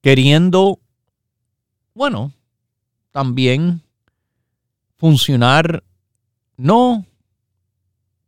Queriendo 0.00 0.80
bueno, 1.94 2.32
también 3.10 3.82
funcionar 4.96 5.84
no 6.56 7.04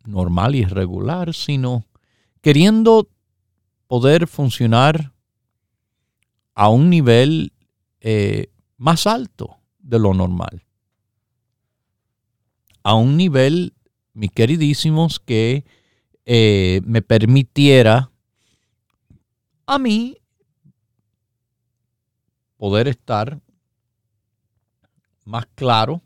normal 0.05 0.55
y 0.55 0.65
regular, 0.65 1.33
sino 1.33 1.87
queriendo 2.41 3.09
poder 3.87 4.27
funcionar 4.27 5.13
a 6.55 6.69
un 6.69 6.91
nivel 6.91 7.53
eh, 8.01 8.51
más 8.77 9.07
alto 9.07 9.62
de 9.83 9.99
lo 9.99 10.15
normal. 10.15 10.65
A 12.83 12.95
un 12.95 13.17
nivel, 13.17 13.75
mis 14.15 14.33
queridísimos, 14.33 15.21
que 15.21 15.65
eh, 16.25 16.81
me 16.85 17.03
permitiera 17.03 18.11
a 19.67 19.79
mí 19.79 20.17
poder 22.57 22.89
estar 22.89 23.41
más 25.25 25.47
claro 25.55 26.03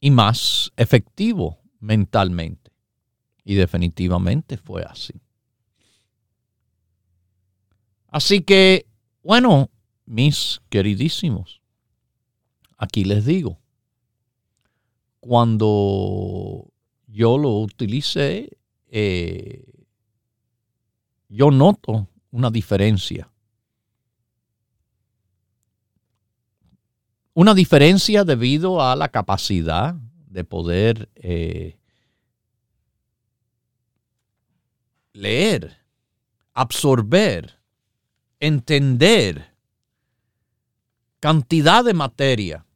y 0.00 0.10
más 0.10 0.72
efectivo 0.76 1.58
mentalmente. 1.78 2.70
Y 3.44 3.54
definitivamente 3.54 4.56
fue 4.56 4.82
así. 4.84 5.20
Así 8.08 8.42
que, 8.42 8.86
bueno, 9.22 9.70
mis 10.06 10.60
queridísimos, 10.68 11.60
aquí 12.76 13.04
les 13.04 13.24
digo, 13.24 13.58
cuando 15.20 16.72
yo 17.06 17.38
lo 17.38 17.60
utilicé, 17.60 18.58
eh, 18.88 19.86
yo 21.28 21.50
noto 21.50 22.08
una 22.30 22.50
diferencia. 22.50 23.30
Una 27.34 27.54
diferencia 27.54 28.24
debido 28.24 28.82
a 28.82 28.96
la 28.96 29.08
capacidad 29.08 29.94
de 30.26 30.44
poder 30.44 31.08
eh, 31.14 31.78
leer, 35.12 35.78
absorber, 36.52 37.60
entender 38.40 39.51
cantidad 41.22 41.84
de 41.84 41.94
materia 41.94 42.66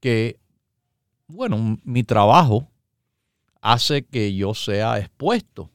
que, 0.00 0.40
bueno, 1.28 1.78
mi 1.84 2.02
trabajo 2.02 2.68
hace 3.60 4.04
que 4.04 4.34
yo 4.34 4.54
sea 4.54 4.98
expuesto. 4.98 5.70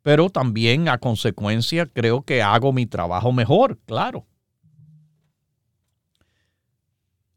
Pero 0.00 0.30
también 0.30 0.88
a 0.88 0.96
consecuencia 0.96 1.84
creo 1.84 2.22
que 2.22 2.40
hago 2.40 2.72
mi 2.72 2.86
trabajo 2.86 3.30
mejor, 3.30 3.78
claro. 3.84 4.24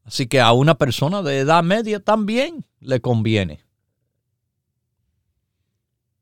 Así 0.06 0.26
que 0.26 0.39
a 0.39 0.54
una 0.54 0.76
persona 0.76 1.22
de 1.24 1.39
edad 1.39 1.63
media 1.63 2.00
también 2.00 2.65
le 2.80 3.02
conviene. 3.02 3.60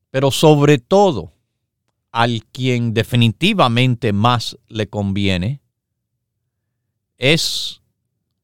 Pero 0.09 0.31
sobre 0.31 0.79
todo, 0.79 1.33
al 2.11 2.43
quien 2.45 2.95
definitivamente 2.95 4.11
más 4.11 4.57
le 4.69 4.89
conviene 4.89 5.61
es 7.19 7.81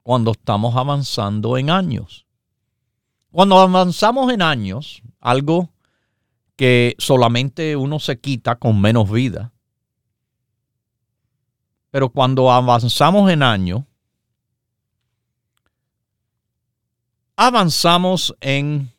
cuando 0.03 0.31
estamos 0.31 0.75
avanzando 0.75 1.57
en 1.57 1.71
años. 1.71 2.27
Cuando 3.31 3.57
avanzamos 3.57 4.31
en 4.31 4.43
años, 4.43 5.01
algo 5.19 5.71
que 6.55 6.95
solamente 6.99 7.75
uno 7.75 7.99
se 7.99 8.19
quita 8.19 8.57
con 8.57 8.79
menos 8.79 9.09
vida, 9.09 9.51
pero 11.89 12.09
cuando 12.09 12.51
avanzamos 12.51 13.31
en 13.31 13.41
años, 13.41 13.83
avanzamos 17.35 18.35
en 18.41 18.93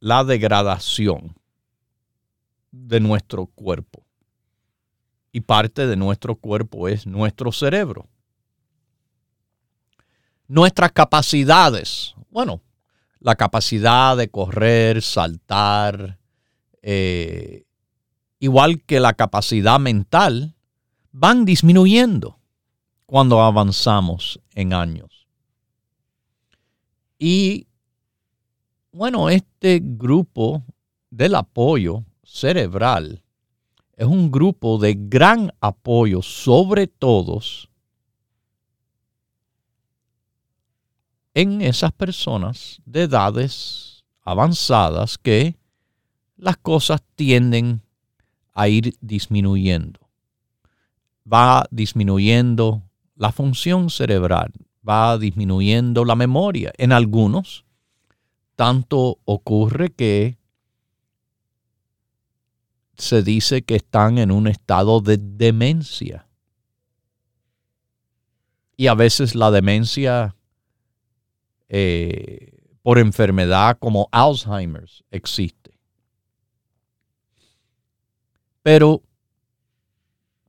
la 0.00 0.22
degradación 0.24 1.34
de 2.70 3.00
nuestro 3.00 3.46
cuerpo. 3.46 4.05
Y 5.36 5.42
parte 5.42 5.86
de 5.86 5.96
nuestro 5.96 6.36
cuerpo 6.36 6.88
es 6.88 7.06
nuestro 7.06 7.52
cerebro. 7.52 8.08
Nuestras 10.48 10.92
capacidades, 10.92 12.14
bueno, 12.30 12.62
la 13.20 13.34
capacidad 13.34 14.16
de 14.16 14.30
correr, 14.30 15.02
saltar, 15.02 16.18
eh, 16.80 17.66
igual 18.38 18.82
que 18.84 18.98
la 18.98 19.12
capacidad 19.12 19.78
mental, 19.78 20.54
van 21.12 21.44
disminuyendo 21.44 22.38
cuando 23.04 23.42
avanzamos 23.42 24.40
en 24.54 24.72
años. 24.72 25.28
Y 27.18 27.66
bueno, 28.90 29.28
este 29.28 29.82
grupo 29.82 30.64
del 31.10 31.34
apoyo 31.34 32.06
cerebral 32.24 33.22
es 33.96 34.06
un 34.06 34.30
grupo 34.30 34.78
de 34.78 34.94
gran 34.94 35.52
apoyo 35.60 36.20
sobre 36.20 36.86
todos 36.86 37.70
en 41.32 41.62
esas 41.62 41.92
personas 41.92 42.80
de 42.84 43.02
edades 43.02 44.04
avanzadas 44.22 45.16
que 45.18 45.56
las 46.36 46.56
cosas 46.58 47.02
tienden 47.14 47.82
a 48.52 48.68
ir 48.68 48.94
disminuyendo. 49.00 50.00
Va 51.30 51.66
disminuyendo 51.70 52.82
la 53.16 53.32
función 53.32 53.90
cerebral, 53.90 54.52
va 54.86 55.18
disminuyendo 55.18 56.04
la 56.04 56.14
memoria. 56.14 56.72
En 56.76 56.92
algunos, 56.92 57.64
tanto 58.54 59.18
ocurre 59.24 59.90
que 59.90 60.38
se 62.98 63.22
dice 63.22 63.62
que 63.62 63.76
están 63.76 64.18
en 64.18 64.30
un 64.30 64.46
estado 64.46 65.00
de 65.00 65.18
demencia. 65.18 66.26
Y 68.76 68.88
a 68.88 68.94
veces 68.94 69.34
la 69.34 69.50
demencia 69.50 70.36
eh, 71.68 72.52
por 72.82 72.98
enfermedad 72.98 73.78
como 73.78 74.08
Alzheimer's 74.12 75.02
existe. 75.10 75.78
Pero 78.62 79.02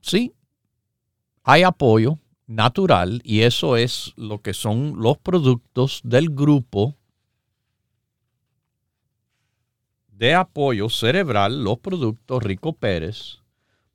sí, 0.00 0.34
hay 1.42 1.62
apoyo 1.62 2.18
natural 2.46 3.20
y 3.24 3.42
eso 3.42 3.76
es 3.76 4.12
lo 4.16 4.42
que 4.42 4.54
son 4.54 5.00
los 5.00 5.18
productos 5.18 6.00
del 6.02 6.30
grupo 6.30 6.97
de 10.18 10.34
apoyo 10.34 10.88
cerebral 10.88 11.62
los 11.62 11.78
productos 11.78 12.42
Rico 12.42 12.72
Pérez, 12.72 13.38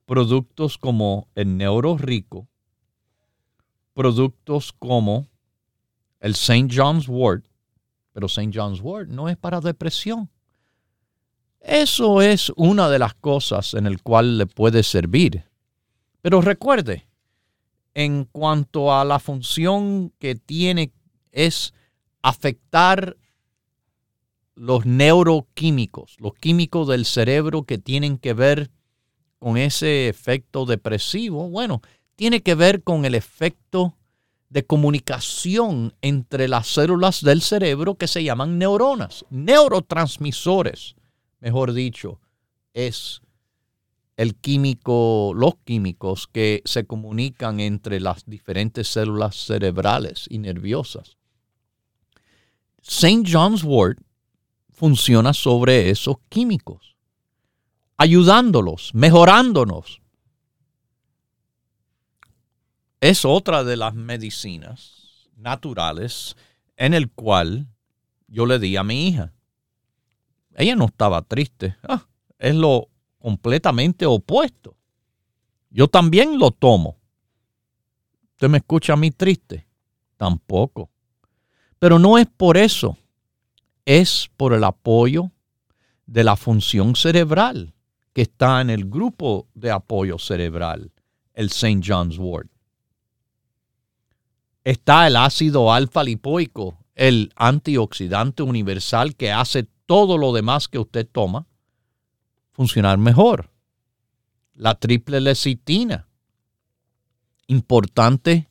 productos 0.05 0.77
como 0.77 1.27
el 1.35 1.57
Neuro 1.57 1.97
Rico, 1.97 2.47
productos 3.93 4.71
como 4.71 5.27
el 6.21 6.31
St. 6.31 6.69
John's 6.73 7.09
Wort, 7.09 7.45
pero 8.13 8.27
St. 8.27 8.51
John's 8.53 8.79
Wort 8.79 9.09
no 9.09 9.27
es 9.27 9.35
para 9.35 9.59
depresión. 9.59 10.29
Eso 11.59 12.21
es 12.21 12.53
una 12.55 12.89
de 12.89 12.99
las 12.99 13.15
cosas 13.15 13.73
en 13.73 13.85
el 13.85 14.01
cual 14.01 14.37
le 14.37 14.45
puede 14.45 14.83
servir. 14.83 15.43
Pero 16.21 16.39
recuerde, 16.39 17.05
en 17.93 18.23
cuanto 18.23 18.93
a 18.93 19.03
la 19.03 19.19
función 19.19 20.13
que 20.19 20.35
tiene 20.35 20.93
es 21.31 21.73
afectar 22.21 23.17
los 24.55 24.85
neuroquímicos, 24.85 26.15
los 26.19 26.33
químicos 26.35 26.87
del 26.87 27.05
cerebro 27.05 27.63
que 27.63 27.77
tienen 27.77 28.17
que 28.17 28.33
ver 28.33 28.69
con 29.39 29.57
ese 29.57 30.07
efecto 30.07 30.65
depresivo, 30.65 31.49
bueno, 31.49 31.81
tiene 32.15 32.41
que 32.41 32.55
ver 32.55 32.83
con 32.83 33.05
el 33.05 33.15
efecto 33.15 33.95
de 34.49 34.65
comunicación 34.65 35.95
entre 36.01 36.47
las 36.47 36.67
células 36.67 37.21
del 37.21 37.41
cerebro 37.41 37.95
que 37.95 38.07
se 38.07 38.23
llaman 38.23 38.59
neuronas, 38.59 39.25
neurotransmisores, 39.31 40.95
mejor 41.39 41.73
dicho, 41.73 42.19
es 42.73 43.21
el 44.15 44.35
químico, 44.35 45.33
los 45.35 45.55
químicos 45.65 46.27
que 46.27 46.61
se 46.65 46.85
comunican 46.85 47.59
entre 47.59 47.99
las 47.99 48.25
diferentes 48.25 48.87
células 48.87 49.35
cerebrales 49.35 50.27
y 50.29 50.37
nerviosas. 50.37 51.17
St. 52.81 53.23
John's 53.27 53.63
Wort 53.63 53.99
funciona 54.73 55.33
sobre 55.33 55.89
esos 55.89 56.17
químicos, 56.29 56.95
ayudándolos, 57.97 58.91
mejorándonos. 58.93 60.01
Es 62.99 63.25
otra 63.25 63.63
de 63.63 63.77
las 63.77 63.93
medicinas 63.93 65.29
naturales 65.35 66.35
en 66.77 66.93
el 66.93 67.11
cual 67.11 67.67
yo 68.27 68.45
le 68.45 68.59
di 68.59 68.75
a 68.77 68.83
mi 68.83 69.07
hija. 69.07 69.33
Ella 70.55 70.75
no 70.75 70.85
estaba 70.85 71.21
triste. 71.21 71.75
Ah, 71.83 72.07
es 72.37 72.55
lo 72.55 72.89
completamente 73.19 74.05
opuesto. 74.05 74.75
Yo 75.69 75.87
también 75.87 76.39
lo 76.39 76.51
tomo. 76.51 76.97
¿Usted 78.31 78.49
me 78.49 78.59
escucha 78.59 78.93
a 78.93 78.97
mí 78.97 79.11
triste? 79.11 79.67
Tampoco. 80.17 80.89
Pero 81.79 81.99
no 81.99 82.17
es 82.17 82.27
por 82.27 82.57
eso 82.57 82.97
es 83.85 84.29
por 84.37 84.53
el 84.53 84.63
apoyo 84.63 85.31
de 86.05 86.23
la 86.23 86.35
función 86.35 86.95
cerebral 86.95 87.73
que 88.13 88.23
está 88.23 88.61
en 88.61 88.69
el 88.69 88.85
grupo 88.89 89.47
de 89.55 89.71
apoyo 89.71 90.19
cerebral, 90.19 90.91
el 91.33 91.47
St. 91.47 91.81
John's 91.83 92.17
Wort. 92.17 92.49
Está 94.63 95.07
el 95.07 95.15
ácido 95.15 95.73
alfa 95.73 96.03
lipoico, 96.03 96.77
el 96.95 97.33
antioxidante 97.35 98.43
universal 98.43 99.15
que 99.15 99.31
hace 99.31 99.67
todo 99.85 100.17
lo 100.17 100.31
demás 100.31 100.67
que 100.67 100.79
usted 100.79 101.07
toma 101.11 101.47
funcionar 102.51 102.97
mejor. 102.97 103.49
La 104.53 104.75
triple 104.75 105.19
lecitina, 105.19 106.07
importante 107.47 108.47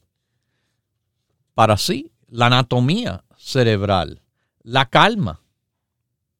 para 1.54 1.76
sí, 1.76 2.10
la 2.28 2.46
anatomía 2.46 3.24
cerebral 3.36 4.21
la 4.62 4.86
calma 4.86 5.40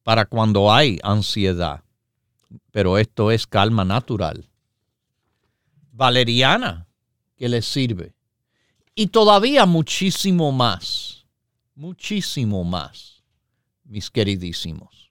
para 0.03 0.25
cuando 0.27 0.73
hay 0.73 0.99
ansiedad. 1.03 1.83
Pero 2.71 2.99
esto 2.99 3.31
es 3.31 3.47
calma 3.47 3.85
natural. 3.85 4.49
Valeriana, 5.93 6.87
que 7.37 7.49
les 7.49 7.67
sirve. 7.67 8.15
Y 8.95 9.09
todavía 9.09 9.65
muchísimo 9.67 10.53
más, 10.53 11.27
muchísimo 11.75 12.63
más, 12.65 13.23
mis 13.85 14.11
queridísimos. 14.11 15.11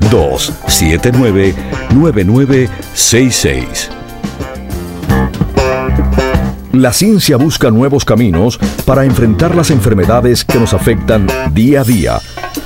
La 6.73 6.91
ciencia 6.91 7.37
busca 7.37 7.71
nuevos 7.71 8.03
caminos 8.03 8.59
para 8.85 9.05
enfrentar 9.05 9.55
las 9.55 9.71
enfermedades 9.71 10.43
que 10.43 10.59
nos 10.59 10.73
afectan 10.73 11.27
día 11.53 11.79
a 11.79 11.83
día 11.85 12.19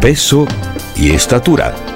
peso 0.00 0.46
y 0.94 1.10
estatura. 1.10 1.95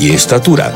y 0.00 0.10
estatura. 0.12 0.72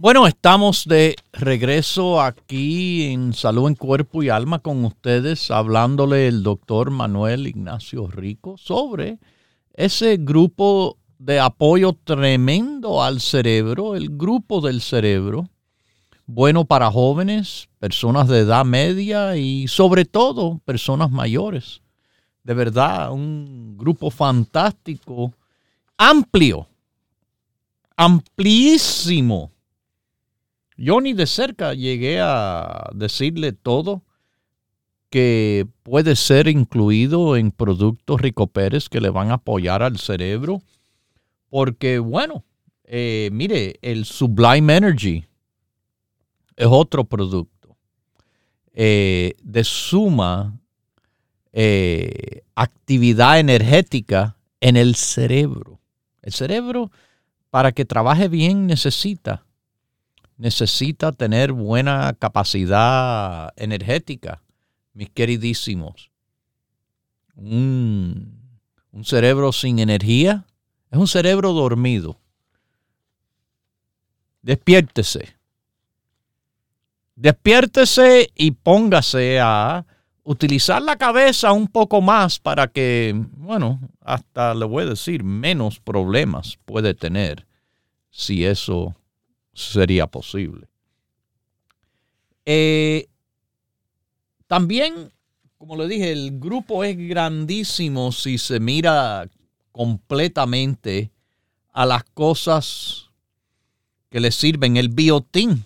Bueno, 0.00 0.26
estamos 0.26 0.84
de 0.86 1.14
regreso 1.32 2.20
aquí 2.20 3.04
en 3.04 3.32
Salud 3.32 3.68
en 3.68 3.76
Cuerpo 3.76 4.24
y 4.24 4.28
Alma 4.28 4.58
con 4.58 4.84
ustedes, 4.84 5.52
hablándole 5.52 6.26
el 6.26 6.42
doctor 6.42 6.90
Manuel 6.90 7.46
Ignacio 7.46 8.08
Rico 8.08 8.56
sobre 8.58 9.20
ese 9.74 10.16
grupo 10.16 10.98
de 11.18 11.38
apoyo 11.38 11.96
tremendo 12.02 13.00
al 13.00 13.20
cerebro, 13.20 13.94
el 13.94 14.16
grupo 14.16 14.60
del 14.60 14.80
cerebro, 14.80 15.48
bueno 16.26 16.64
para 16.64 16.90
jóvenes, 16.90 17.68
personas 17.78 18.28
de 18.28 18.40
edad 18.40 18.64
media 18.64 19.36
y 19.36 19.68
sobre 19.68 20.04
todo 20.04 20.60
personas 20.64 21.10
mayores. 21.10 21.82
De 22.44 22.54
verdad, 22.54 23.12
un 23.12 23.76
grupo 23.78 24.10
fantástico, 24.10 25.32
amplio, 25.96 26.66
amplísimo. 27.96 29.52
Yo 30.76 31.00
ni 31.00 31.12
de 31.12 31.26
cerca 31.26 31.74
llegué 31.74 32.20
a 32.20 32.90
decirle 32.94 33.52
todo 33.52 34.02
que 35.10 35.66
puede 35.82 36.16
ser 36.16 36.48
incluido 36.48 37.36
en 37.36 37.50
productos 37.50 38.20
Rico 38.20 38.46
Pérez 38.46 38.88
que 38.88 39.00
le 39.00 39.10
van 39.10 39.30
a 39.30 39.34
apoyar 39.34 39.82
al 39.82 39.98
cerebro. 39.98 40.62
Porque, 41.50 41.98
bueno, 41.98 42.44
eh, 42.84 43.28
mire, 43.30 43.78
el 43.82 44.06
Sublime 44.06 44.74
Energy, 44.74 45.26
es 46.56 46.66
otro 46.68 47.04
producto 47.04 47.76
eh, 48.74 49.34
de 49.42 49.64
suma 49.64 50.58
eh, 51.52 52.42
actividad 52.54 53.38
energética 53.38 54.36
en 54.60 54.76
el 54.76 54.94
cerebro. 54.94 55.80
El 56.22 56.32
cerebro, 56.32 56.90
para 57.50 57.72
que 57.72 57.84
trabaje 57.84 58.28
bien, 58.28 58.66
necesita, 58.66 59.44
necesita 60.36 61.12
tener 61.12 61.52
buena 61.52 62.14
capacidad 62.18 63.52
energética, 63.56 64.42
mis 64.94 65.10
queridísimos. 65.10 66.10
un 67.34 68.38
cerebro 69.04 69.52
sin 69.52 69.78
energía 69.78 70.46
es 70.90 70.98
un 70.98 71.08
cerebro 71.08 71.52
dormido. 71.52 72.18
Despiértese 74.42 75.41
despiértese 77.22 78.32
y 78.34 78.50
póngase 78.50 79.38
a 79.38 79.86
utilizar 80.24 80.82
la 80.82 80.96
cabeza 80.96 81.52
un 81.52 81.68
poco 81.68 82.00
más 82.00 82.40
para 82.40 82.66
que, 82.66 83.14
bueno, 83.36 83.78
hasta 84.00 84.54
le 84.54 84.64
voy 84.64 84.82
a 84.82 84.86
decir, 84.86 85.22
menos 85.22 85.78
problemas 85.78 86.58
puede 86.64 86.94
tener 86.94 87.46
si 88.10 88.44
eso 88.44 88.96
sería 89.54 90.08
posible. 90.08 90.66
Eh, 92.44 93.06
también, 94.48 95.12
como 95.58 95.76
le 95.76 95.86
dije, 95.86 96.10
el 96.10 96.40
grupo 96.40 96.82
es 96.82 96.96
grandísimo 96.98 98.10
si 98.10 98.36
se 98.36 98.58
mira 98.58 99.30
completamente 99.70 101.12
a 101.72 101.86
las 101.86 102.02
cosas 102.02 103.10
que 104.10 104.18
le 104.18 104.32
sirven. 104.32 104.76
El 104.76 104.88
biotín 104.88 105.64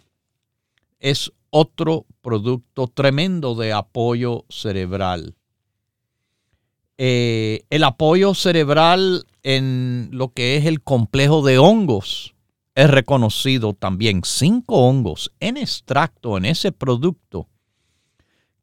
es 1.01 1.33
otro 1.57 2.05
producto 2.21 2.87
tremendo 2.87 3.55
de 3.55 3.73
apoyo 3.73 4.45
cerebral. 4.51 5.37
Eh, 6.99 7.65
el 7.71 7.85
apoyo 7.85 8.35
cerebral 8.35 9.27
en 9.43 10.11
lo 10.13 10.29
que 10.33 10.57
es 10.57 10.67
el 10.67 10.83
complejo 10.83 11.43
de 11.43 11.57
hongos 11.59 12.35
es 12.75 12.91
reconocido 12.91 13.73
también. 13.73 14.21
Cinco 14.23 14.87
hongos 14.87 15.33
en 15.41 15.57
extracto 15.57 16.37
en 16.37 16.45
ese 16.45 16.73
producto 16.73 17.49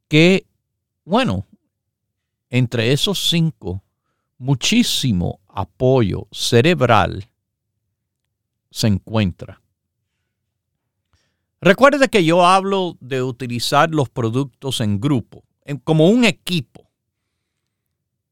que, 0.08 0.46
bueno, 1.04 1.48
entre 2.52 2.92
esos 2.92 3.28
cinco, 3.28 3.84
muchísimo 4.38 5.40
apoyo 5.48 6.28
cerebral 6.32 7.28
se 8.70 8.86
encuentra. 8.86 9.63
Recuerde 11.64 12.10
que 12.10 12.26
yo 12.26 12.46
hablo 12.46 12.98
de 13.00 13.24
utilizar 13.24 13.90
los 13.90 14.10
productos 14.10 14.82
en 14.82 15.00
grupo, 15.00 15.46
como 15.86 16.10
un 16.10 16.26
equipo. 16.26 16.92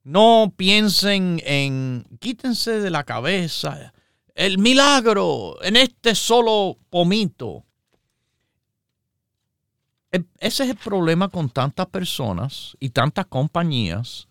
No 0.03 0.53
piensen 0.57 1.41
en, 1.45 2.05
quítense 2.19 2.81
de 2.81 2.89
la 2.89 3.05
cabeza 3.05 3.93
el 4.35 4.57
milagro 4.57 5.63
en 5.63 5.77
este 5.77 6.13
solo 6.13 6.77
pomito. 6.89 7.63
E, 10.11 10.25
ese 10.39 10.65
es 10.65 10.71
el 10.71 10.75
problema 10.75 11.29
con 11.29 11.49
tantas 11.49 11.87
personas 11.87 12.75
y 12.81 12.89
tantas 12.89 13.27
compañías 13.27 14.27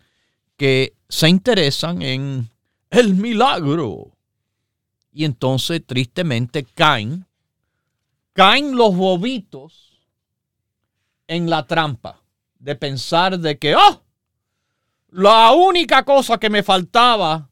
que 0.58 0.92
se 1.08 1.30
interesan 1.30 2.02
en 2.02 2.50
el 2.90 3.14
milagro. 3.14 4.12
Y 5.10 5.24
entonces 5.24 5.80
tristemente 5.86 6.64
caen 6.64 7.24
caen 8.32 8.76
los 8.76 8.96
bobitos 8.96 10.00
en 11.26 11.48
la 11.48 11.66
trampa 11.66 12.20
de 12.58 12.74
pensar 12.74 13.38
de 13.38 13.58
que, 13.58 13.74
oh, 13.74 14.02
la 15.10 15.52
única 15.52 16.04
cosa 16.04 16.38
que 16.38 16.50
me 16.50 16.62
faltaba 16.62 17.48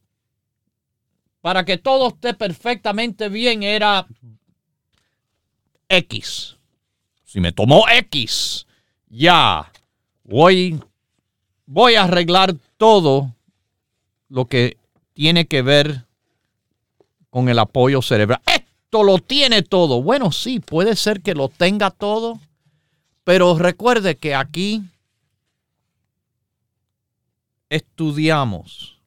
para 1.41 1.65
que 1.65 1.79
todo 1.79 2.09
esté 2.09 2.35
perfectamente 2.35 3.29
bien 3.29 3.63
era 3.63 4.07
X. 5.89 6.57
Si 7.25 7.41
me 7.41 7.53
tomó 7.53 7.89
X, 7.89 8.67
ya 9.09 9.71
voy, 10.25 10.81
voy 11.67 11.95
a 11.95 12.05
arreglar 12.05 12.55
todo 12.77 13.35
lo 14.29 14.47
que 14.47 14.77
tiene 15.15 15.47
que 15.47 15.63
ver 15.63 16.07
con 17.31 17.49
el 17.49 17.59
apoyo 17.59 18.03
cerebral 18.03 18.41
lo 18.93 19.19
tiene 19.19 19.63
todo. 19.63 20.03
Bueno, 20.03 20.33
sí, 20.33 20.61
puede 20.61 20.97
ser 20.97 21.21
que 21.21 21.35
lo 21.35 21.49
tenga 21.49 21.91
todo, 21.91 22.41
pero 23.25 23.59
recuerde 23.59 24.17
que 24.17 24.35
aquí 24.35 24.83
estudiamos, 27.69 28.99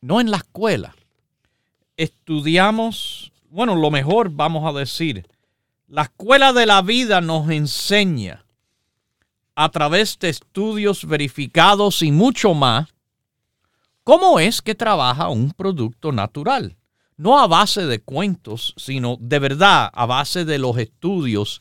no 0.00 0.20
en 0.20 0.30
la 0.30 0.38
escuela, 0.38 0.96
estudiamos, 1.96 3.32
bueno, 3.48 3.76
lo 3.76 3.90
mejor 3.90 4.30
vamos 4.30 4.66
a 4.66 4.76
decir, 4.76 5.28
la 5.86 6.02
escuela 6.02 6.52
de 6.52 6.66
la 6.66 6.82
vida 6.82 7.20
nos 7.20 7.48
enseña 7.50 8.44
a 9.54 9.68
través 9.68 10.18
de 10.18 10.30
estudios 10.30 11.06
verificados 11.06 12.02
y 12.02 12.10
mucho 12.10 12.54
más, 12.54 12.88
cómo 14.02 14.40
es 14.40 14.60
que 14.60 14.74
trabaja 14.74 15.28
un 15.28 15.52
producto 15.52 16.10
natural 16.10 16.76
no 17.16 17.38
a 17.38 17.46
base 17.46 17.86
de 17.86 18.00
cuentos, 18.00 18.74
sino 18.76 19.16
de 19.20 19.38
verdad 19.38 19.90
a 19.92 20.06
base 20.06 20.44
de 20.44 20.58
los 20.58 20.76
estudios 20.78 21.60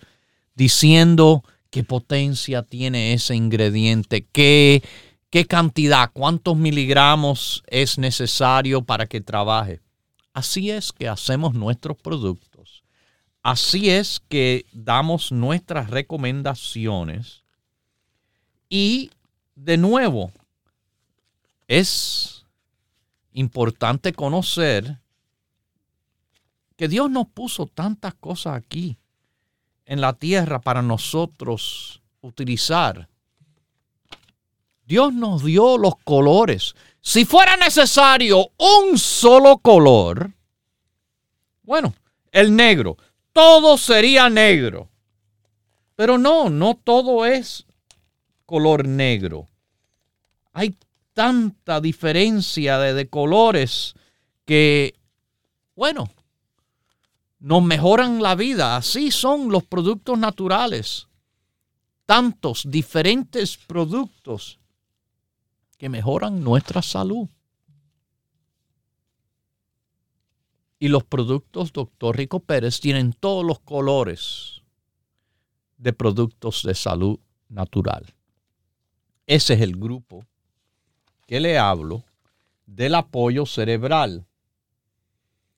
diciendo 0.55 1.43
qué 1.69 1.83
potencia 1.83 2.63
tiene 2.63 3.13
ese 3.13 3.35
ingrediente, 3.35 4.27
qué, 4.31 4.83
qué 5.29 5.45
cantidad, 5.45 6.11
cuántos 6.13 6.57
miligramos 6.57 7.63
es 7.67 7.97
necesario 7.97 8.83
para 8.83 9.07
que 9.07 9.21
trabaje. 9.21 9.81
Así 10.33 10.71
es 10.71 10.91
que 10.91 11.07
hacemos 11.07 11.53
nuestros 11.53 11.97
productos. 11.97 12.83
Así 13.43 13.89
es 13.89 14.21
que 14.29 14.65
damos 14.71 15.31
nuestras 15.31 15.89
recomendaciones. 15.89 17.43
Y 18.69 19.11
de 19.55 19.77
nuevo, 19.77 20.31
es 21.67 22.45
importante 23.33 24.13
conocer 24.13 25.02
que 26.75 26.87
Dios 26.87 27.09
nos 27.09 27.27
puso 27.27 27.67
tantas 27.67 28.13
cosas 28.15 28.55
aquí 28.55 28.97
en 29.85 30.01
la 30.01 30.13
tierra 30.13 30.59
para 30.61 30.81
nosotros 30.81 32.01
utilizar. 32.21 33.07
Dios 34.85 35.13
nos 35.13 35.43
dio 35.43 35.77
los 35.77 35.95
colores. 36.03 36.75
Si 37.01 37.25
fuera 37.25 37.57
necesario 37.57 38.51
un 38.57 38.97
solo 38.97 39.57
color, 39.57 40.31
bueno, 41.63 41.93
el 42.31 42.55
negro, 42.55 42.97
todo 43.31 43.77
sería 43.77 44.29
negro. 44.29 44.89
Pero 45.95 46.17
no, 46.17 46.49
no 46.49 46.75
todo 46.75 47.25
es 47.25 47.65
color 48.45 48.87
negro. 48.87 49.47
Hay 50.53 50.75
tanta 51.13 51.79
diferencia 51.79 52.79
de, 52.79 53.07
colores 53.07 53.93
que, 54.45 54.95
bueno, 55.75 56.09
nos 57.43 57.61
mejoran 57.61 58.21
la 58.21 58.35
vida. 58.35 58.77
Así 58.77 59.11
son 59.11 59.51
los 59.51 59.65
productos 59.65 60.17
naturales. 60.17 61.09
Tantos 62.05 62.63
diferentes 62.65 63.57
productos 63.57 64.59
que 65.77 65.89
mejoran 65.89 66.41
nuestra 66.41 66.81
salud. 66.81 67.27
Y 70.79 70.87
los 70.87 71.03
productos 71.03 71.73
Dr. 71.73 72.15
Rico 72.15 72.39
Pérez 72.39 72.79
tienen 72.79 73.11
todos 73.11 73.45
los 73.45 73.59
colores 73.59 74.61
de 75.77 75.91
productos 75.91 76.63
de 76.63 76.75
salud 76.75 77.19
natural. 77.49 78.13
Ese 79.27 79.55
es 79.55 79.61
el 79.61 79.75
grupo 79.75 80.25
que 81.27 81.41
le 81.41 81.57
hablo 81.57 82.05
del 82.65 82.95
apoyo 82.95 83.45
cerebral. 83.45 84.25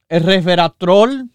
El 0.10 0.24
resveratrol 0.24 1.30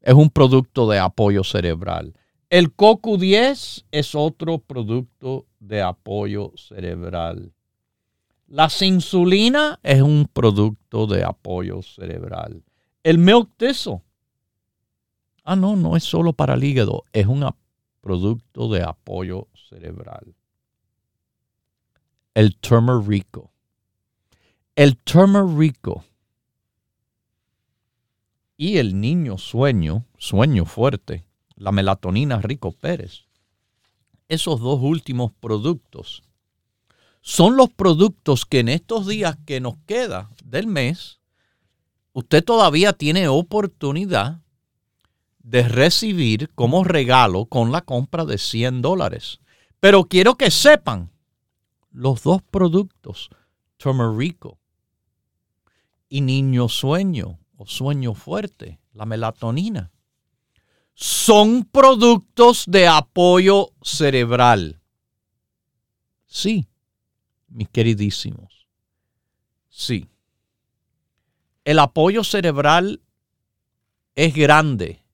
es 0.00 0.14
un 0.14 0.30
producto 0.30 0.88
de 0.88 0.98
apoyo 0.98 1.44
cerebral. 1.44 2.14
El 2.48 2.74
CoQ10 2.74 3.84
es 3.90 4.14
otro 4.14 4.58
producto 4.58 5.46
de 5.60 5.82
apoyo 5.82 6.52
cerebral. 6.56 7.52
La 8.48 8.68
insulina 8.80 9.78
es 9.82 10.02
un 10.02 10.28
producto 10.32 11.06
de 11.06 11.22
apoyo 11.22 11.82
cerebral. 11.82 12.64
El 13.04 13.18
milk 13.18 13.50
thistle. 13.56 14.02
Ah, 15.44 15.54
no, 15.54 15.76
no 15.76 15.96
es 15.96 16.04
solo 16.04 16.32
para 16.32 16.54
el 16.54 16.64
hígado, 16.64 17.04
es 17.12 17.26
un 17.26 17.48
producto 18.00 18.68
de 18.68 18.82
apoyo 18.82 19.46
cerebral. 19.68 20.34
El 22.34 22.56
turmerico. 22.56 23.52
El 24.74 24.96
turmerico 24.96 26.04
y 28.60 28.76
el 28.76 29.00
niño 29.00 29.38
sueño, 29.38 30.04
sueño 30.18 30.66
fuerte, 30.66 31.24
la 31.56 31.72
melatonina 31.72 32.42
Rico 32.42 32.72
Pérez. 32.72 33.24
Esos 34.28 34.60
dos 34.60 34.80
últimos 34.82 35.32
productos 35.32 36.22
son 37.22 37.56
los 37.56 37.70
productos 37.70 38.44
que 38.44 38.58
en 38.58 38.68
estos 38.68 39.06
días 39.06 39.38
que 39.46 39.60
nos 39.60 39.78
queda 39.86 40.28
del 40.44 40.66
mes, 40.66 41.20
usted 42.12 42.44
todavía 42.44 42.92
tiene 42.92 43.28
oportunidad 43.28 44.42
de 45.38 45.66
recibir 45.66 46.50
como 46.54 46.84
regalo 46.84 47.46
con 47.46 47.72
la 47.72 47.80
compra 47.80 48.26
de 48.26 48.36
100 48.36 48.82
dólares. 48.82 49.40
Pero 49.80 50.04
quiero 50.04 50.34
que 50.34 50.50
sepan, 50.50 51.10
los 51.92 52.24
dos 52.24 52.42
productos, 52.42 53.30
Turmerico 53.78 54.58
y 56.10 56.20
Niño 56.20 56.68
Sueño 56.68 57.38
o 57.60 57.66
Sueño 57.66 58.14
Fuerte, 58.14 58.80
la 58.94 59.04
melatonina, 59.04 59.90
son 60.94 61.64
productos 61.64 62.64
de 62.66 62.88
apoyo 62.88 63.72
cerebral. 63.82 64.80
Sí, 66.24 66.66
mis 67.48 67.68
queridísimos. 67.68 68.66
Sí. 69.68 70.08
El 71.66 71.80
apoyo 71.80 72.24
cerebral 72.24 73.02
es 74.14 74.34
grande 74.34 75.04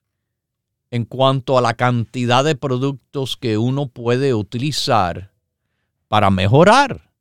en 0.89 1.03
cuanto 1.03 1.57
a 1.57 1.61
la 1.61 1.73
cantidad 1.73 2.45
de 2.45 2.55
productos 2.55 3.35
que 3.35 3.57
uno 3.57 3.87
puede 3.87 4.33
utilizar 4.33 5.33
para 6.07 6.29
mejorar 6.29 7.11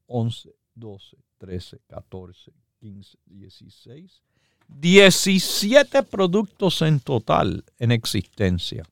11, 0.07 0.57
12, 0.75 1.17
13, 1.39 1.81
14, 1.89 2.53
15, 2.81 3.19
16, 3.27 4.23
17 4.69 6.03
productos 6.05 6.83
en 6.83 7.01
total 7.01 7.65
en 7.79 7.93
existencia. 7.93 8.85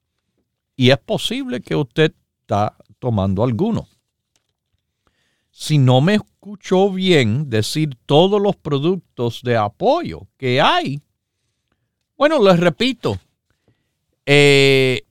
Y 0.76 0.90
es 0.90 0.99
posible 0.99 1.61
que 1.61 1.76
usted 1.76 2.14
está 2.40 2.76
tomando 2.99 3.45
alguno. 3.45 3.88
Si 5.51 5.78
no 5.78 6.01
me 6.01 6.14
escuchó 6.14 6.90
bien 6.90 7.49
decir 7.49 7.97
todos 8.07 8.40
los 8.40 8.57
productos 8.57 9.40
de 9.42 9.57
apoyo 9.57 10.26
que 10.36 10.61
hay, 10.61 11.01
bueno, 12.16 12.42
les 12.42 12.59
repito, 12.59 13.18
eh, 14.26 15.03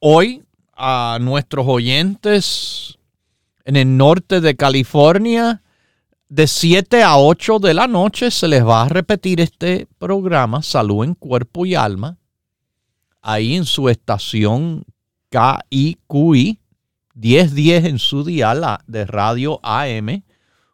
hoy 0.00 0.42
a 0.74 1.18
nuestros 1.20 1.66
oyentes 1.68 2.98
en 3.64 3.76
el 3.76 3.96
norte 3.96 4.40
de 4.40 4.56
California, 4.56 5.62
de 6.30 6.46
7 6.46 7.02
a 7.02 7.18
8 7.18 7.58
de 7.58 7.74
la 7.74 7.88
noche 7.88 8.30
se 8.30 8.46
les 8.46 8.64
va 8.64 8.82
a 8.82 8.88
repetir 8.88 9.40
este 9.40 9.88
programa, 9.98 10.62
Salud 10.62 11.04
en 11.04 11.14
Cuerpo 11.14 11.66
y 11.66 11.74
Alma, 11.74 12.18
ahí 13.20 13.56
en 13.56 13.64
su 13.64 13.88
estación 13.88 14.84
KIQI 15.28 16.60
1010 17.14 17.84
en 17.84 17.98
su 17.98 18.24
dial 18.24 18.64
de 18.86 19.04
radio 19.06 19.58
AM 19.64 20.22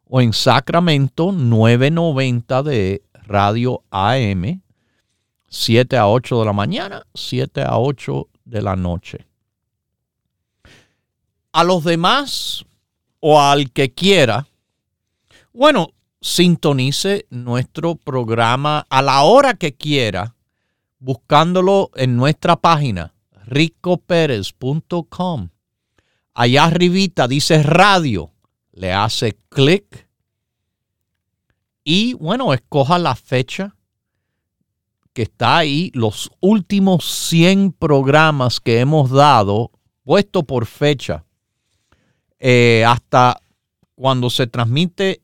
o 0.05 0.21
en 0.21 0.35
Sacramento 0.35 1.33
990 1.33 2.63
de 2.63 3.03
radio 3.27 3.83
AM 3.91 4.61
7 5.49 5.97
a 5.97 6.07
8 6.07 6.41
de 6.41 6.45
la 6.45 6.53
mañana, 6.53 7.07
7 7.15 7.63
a 7.63 7.79
8 7.79 8.29
de 8.45 8.61
la 8.61 8.77
noche. 8.77 9.27
A 11.53 11.65
los 11.65 11.83
demás 11.83 12.67
o 13.21 13.41
al 13.41 13.73
que 13.73 13.95
quiera, 13.95 14.47
bueno, 15.57 15.95
sintonice 16.21 17.27
nuestro 17.31 17.95
programa 17.95 18.87
a 18.91 19.01
la 19.01 19.23
hora 19.23 19.55
que 19.55 19.75
quiera, 19.75 20.37
buscándolo 20.99 21.91
en 21.95 22.15
nuestra 22.15 22.57
página 22.57 23.15
ricoperez.com. 23.47 25.49
Allá 26.35 26.65
arribita 26.65 27.27
dice 27.27 27.63
radio, 27.63 28.31
le 28.73 28.93
hace 28.93 29.39
clic 29.49 30.07
y 31.85 32.13
bueno, 32.15 32.53
escoja 32.53 32.99
la 32.99 33.17
fecha 33.17 33.75
que 35.15 35.23
está 35.23 35.57
ahí, 35.57 35.91
los 35.95 36.31
últimos 36.41 37.07
100 37.31 37.73
programas 37.73 38.61
que 38.61 38.81
hemos 38.81 39.11
dado, 39.11 39.71
puesto 40.05 40.43
por 40.43 40.67
fecha, 40.67 41.25
eh, 42.39 42.85
hasta 42.87 43.41
cuando 43.95 44.29
se 44.29 44.47
transmite 44.47 45.23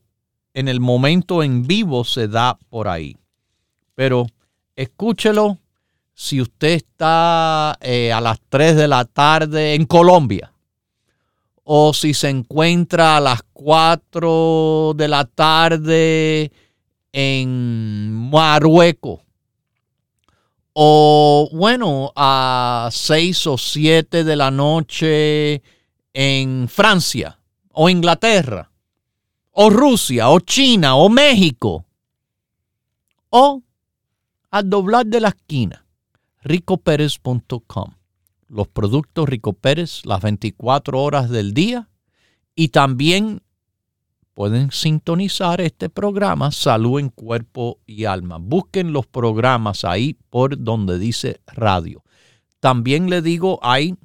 en 0.54 0.68
el 0.68 0.80
momento 0.80 1.42
en 1.42 1.66
vivo 1.66 2.04
se 2.04 2.28
da 2.28 2.58
por 2.68 2.88
ahí. 2.88 3.16
Pero 3.94 4.26
escúchelo 4.76 5.58
si 6.14 6.40
usted 6.40 6.68
está 6.68 7.76
eh, 7.80 8.12
a 8.12 8.20
las 8.20 8.40
3 8.48 8.76
de 8.76 8.88
la 8.88 9.04
tarde 9.04 9.74
en 9.74 9.86
Colombia 9.86 10.52
o 11.64 11.94
si 11.94 12.12
se 12.12 12.28
encuentra 12.28 13.16
a 13.16 13.20
las 13.20 13.42
4 13.52 14.94
de 14.96 15.08
la 15.08 15.24
tarde 15.24 16.52
en 17.12 18.30
Marruecos 18.30 19.20
o 20.74 21.50
bueno, 21.52 22.12
a 22.16 22.88
6 22.90 23.46
o 23.46 23.58
7 23.58 24.24
de 24.24 24.36
la 24.36 24.50
noche 24.50 25.62
en 26.14 26.68
Francia 26.68 27.38
o 27.72 27.88
Inglaterra 27.88 28.71
o 29.52 29.70
Rusia 29.70 30.30
o 30.30 30.40
China 30.40 30.96
o 30.96 31.08
México 31.08 31.84
o 33.30 33.62
al 34.50 34.68
doblar 34.68 35.06
de 35.06 35.20
la 35.20 35.28
esquina 35.28 35.84
ricopérez.com. 36.42 37.94
Los 38.48 38.68
productos 38.68 39.28
Rico 39.28 39.52
Pérez 39.52 40.04
las 40.04 40.20
24 40.20 41.00
horas 41.00 41.30
del 41.30 41.54
día 41.54 41.88
y 42.54 42.68
también 42.68 43.42
pueden 44.34 44.70
sintonizar 44.70 45.60
este 45.60 45.88
programa 45.88 46.50
Salud 46.52 46.98
en 46.98 47.10
Cuerpo 47.10 47.78
y 47.86 48.04
Alma. 48.04 48.38
Busquen 48.40 48.92
los 48.92 49.06
programas 49.06 49.84
ahí 49.84 50.18
por 50.30 50.62
donde 50.62 50.98
dice 50.98 51.40
radio. 51.46 52.02
También 52.60 53.10
le 53.10 53.22
digo, 53.22 53.58
hay 53.62 53.96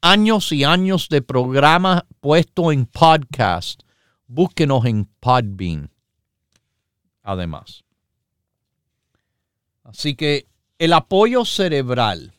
años 0.00 0.52
y 0.52 0.64
años 0.64 1.08
de 1.08 1.22
programas 1.22 2.02
puestos 2.20 2.72
en 2.72 2.86
podcast. 2.86 3.82
Búsquenos 4.26 4.84
en 4.86 5.06
Podbean. 5.20 5.90
Además. 7.22 7.84
Así 9.84 10.14
que 10.14 10.46
el 10.78 10.92
apoyo 10.92 11.44
cerebral, 11.44 12.34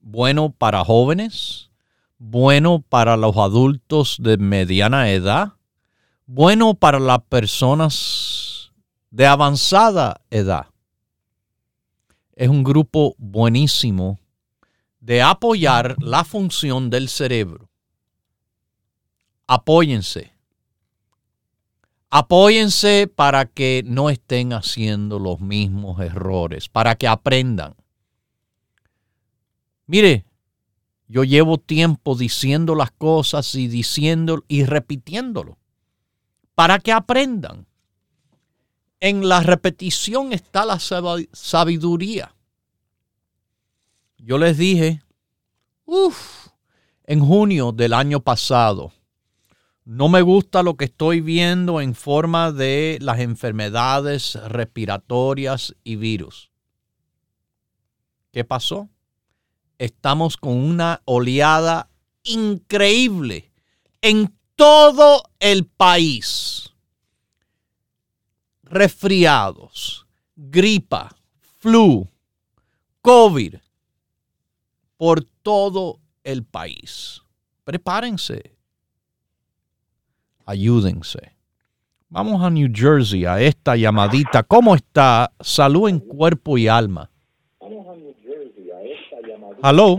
bueno 0.00 0.50
para 0.50 0.84
jóvenes, 0.84 1.70
bueno 2.18 2.84
para 2.88 3.16
los 3.16 3.36
adultos 3.36 4.16
de 4.20 4.38
mediana 4.38 5.10
edad, 5.10 5.54
bueno 6.26 6.74
para 6.74 7.00
las 7.00 7.22
personas 7.24 8.72
de 9.10 9.26
avanzada 9.26 10.20
edad. 10.30 10.66
Es 12.36 12.48
un 12.48 12.62
grupo 12.62 13.14
buenísimo 13.18 14.20
de 15.08 15.22
apoyar 15.22 15.96
la 16.00 16.22
función 16.22 16.90
del 16.90 17.08
cerebro. 17.08 17.70
Apóyense. 19.46 20.34
Apóyense 22.10 23.06
para 23.06 23.46
que 23.46 23.82
no 23.86 24.10
estén 24.10 24.52
haciendo 24.52 25.18
los 25.18 25.40
mismos 25.40 25.98
errores, 26.00 26.68
para 26.68 26.94
que 26.96 27.08
aprendan. 27.08 27.74
Mire, 29.86 30.26
yo 31.06 31.24
llevo 31.24 31.56
tiempo 31.56 32.14
diciendo 32.14 32.74
las 32.74 32.90
cosas 32.90 33.54
y 33.54 33.66
diciendo 33.66 34.44
y 34.46 34.64
repitiéndolo 34.66 35.56
para 36.54 36.80
que 36.80 36.92
aprendan. 36.92 37.66
En 39.00 39.26
la 39.26 39.40
repetición 39.40 40.34
está 40.34 40.66
la 40.66 40.78
sabiduría. 40.78 42.34
Yo 44.18 44.36
les 44.36 44.58
dije, 44.58 45.00
uff, 45.84 46.48
en 47.04 47.20
junio 47.20 47.72
del 47.72 47.92
año 47.92 48.20
pasado, 48.20 48.92
no 49.84 50.08
me 50.08 50.20
gusta 50.22 50.62
lo 50.62 50.76
que 50.76 50.86
estoy 50.86 51.20
viendo 51.20 51.80
en 51.80 51.94
forma 51.94 52.52
de 52.52 52.98
las 53.00 53.20
enfermedades 53.20 54.34
respiratorias 54.48 55.74
y 55.82 55.96
virus. 55.96 56.50
¿Qué 58.32 58.44
pasó? 58.44 58.90
Estamos 59.78 60.36
con 60.36 60.56
una 60.56 61.00
oleada 61.04 61.88
increíble 62.24 63.50
en 64.02 64.36
todo 64.56 65.22
el 65.38 65.64
país. 65.64 66.70
Resfriados, 68.64 70.06
gripa, 70.36 71.16
flu, 71.58 72.06
COVID, 73.00 73.54
por 74.98 75.24
todo 75.42 76.00
el 76.24 76.44
país. 76.44 77.22
Prepárense 77.64 78.58
ayúdense. 80.48 81.36
Vamos 82.08 82.42
a 82.42 82.48
New 82.48 82.70
Jersey, 82.72 83.26
a 83.26 83.38
esta 83.38 83.76
llamadita. 83.76 84.42
¿Cómo 84.42 84.74
está? 84.74 85.30
Salud 85.40 85.90
en 85.90 86.00
cuerpo 86.00 86.56
y 86.56 86.66
alma. 86.66 87.10
¿Aló? 89.60 89.98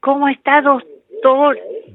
¿Cómo 0.00 0.28
está, 0.28 0.60
doctor? 0.60 0.97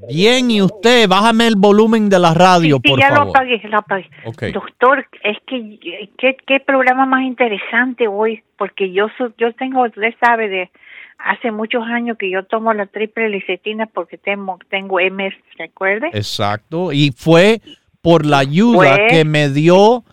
Bien, 0.08 0.50
¿y 0.50 0.60
usted? 0.60 1.08
Bájame 1.08 1.46
el 1.46 1.56
volumen 1.56 2.08
de 2.08 2.18
la 2.18 2.34
radio, 2.34 2.78
por 2.80 2.98
ya 2.98 3.08
favor. 3.08 3.24
lo 3.24 3.30
apagué, 3.30 3.60
lo 3.68 3.78
apagué. 3.78 4.10
Doctor, 4.52 5.06
es 5.22 5.38
que 5.46 5.78
¿qué, 6.18 6.36
qué 6.46 6.60
programa 6.60 7.06
más 7.06 7.22
interesante 7.22 8.06
hoy, 8.08 8.42
porque 8.56 8.92
yo 8.92 9.06
yo 9.38 9.52
tengo, 9.54 9.82
usted 9.84 10.14
sabe, 10.20 10.48
de 10.48 10.70
hace 11.18 11.50
muchos 11.50 11.84
años 11.84 12.18
que 12.18 12.30
yo 12.30 12.44
tomo 12.44 12.72
la 12.74 12.86
triple 12.86 13.28
licetina 13.30 13.86
porque 13.86 14.18
tengo, 14.18 14.58
tengo 14.68 14.98
MS, 14.98 15.34
¿recuerde? 15.58 16.08
Exacto, 16.12 16.92
y 16.92 17.12
fue 17.16 17.60
por 18.02 18.26
la 18.26 18.38
ayuda 18.38 19.06
que 19.08 19.24
me 19.24 19.48
dio 19.48 20.04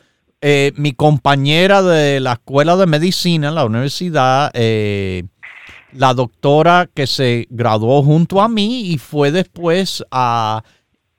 eh, 0.42 0.72
mi 0.76 0.94
compañera 0.94 1.82
de 1.82 2.20
la 2.20 2.34
escuela 2.34 2.78
de 2.78 2.88
medicina, 2.88 3.52
la 3.52 3.66
universidad, 3.66 4.50
eh, 4.54 5.24
la 5.94 6.14
doctora 6.14 6.90
que 6.94 7.08
se 7.08 7.48
graduó 7.50 8.04
junto 8.04 8.42
a 8.42 8.48
mí 8.48 8.92
y 8.92 8.98
fue 8.98 9.32
después 9.32 10.04
a 10.12 10.64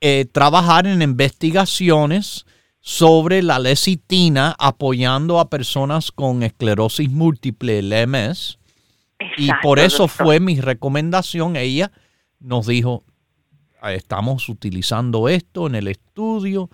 eh, 0.01 0.27
trabajar 0.31 0.87
en 0.87 1.03
investigaciones 1.03 2.47
sobre 2.81 3.43
la 3.43 3.59
lecitina 3.59 4.57
apoyando 4.59 5.39
a 5.39 5.49
personas 5.49 6.11
con 6.11 6.43
esclerosis 6.43 7.11
múltiple, 7.11 7.79
el 7.79 8.09
MS 8.09 8.59
y 9.37 9.51
por 9.63 9.79
eso 9.79 10.09
fue 10.09 10.41
mi 10.41 10.61
recomendación. 10.61 11.57
Ella 11.57 11.93
nos 12.41 12.67
dijo, 12.67 13.05
estamos 13.85 14.49
utilizando 14.49 15.29
esto 15.29 15.67
en 15.67 15.75
el 15.75 15.89
estudio. 15.89 16.71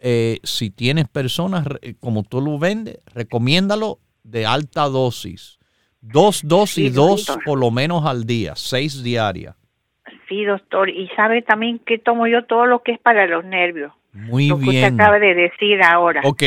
Eh, 0.00 0.40
si 0.42 0.70
tienes 0.70 1.08
personas, 1.08 1.66
como 2.00 2.22
tú 2.22 2.40
lo 2.40 2.58
vendes, 2.58 2.98
recomiéndalo 3.06 4.00
de 4.22 4.46
alta 4.46 4.88
dosis. 4.88 5.55
Dos 6.12 6.42
dosis, 6.44 6.94
dos 6.94 7.26
por 7.44 7.58
lo 7.58 7.70
menos 7.70 8.04
al 8.06 8.24
día, 8.24 8.54
seis 8.54 9.02
diarias. 9.02 9.56
Sí, 10.28 10.44
doctor. 10.44 10.88
Y 10.88 11.08
sabe 11.16 11.42
también 11.42 11.78
que 11.80 11.98
tomo 11.98 12.26
yo 12.26 12.44
todo 12.44 12.66
lo 12.66 12.82
que 12.82 12.92
es 12.92 12.98
para 12.98 13.26
los 13.26 13.44
nervios. 13.44 13.92
Muy 14.12 14.48
lo 14.48 14.56
bien. 14.56 14.70
Que 14.70 14.78
usted 14.78 14.94
acaba 14.94 15.18
de 15.18 15.34
decir 15.34 15.82
ahora. 15.82 16.22
Ok, 16.24 16.42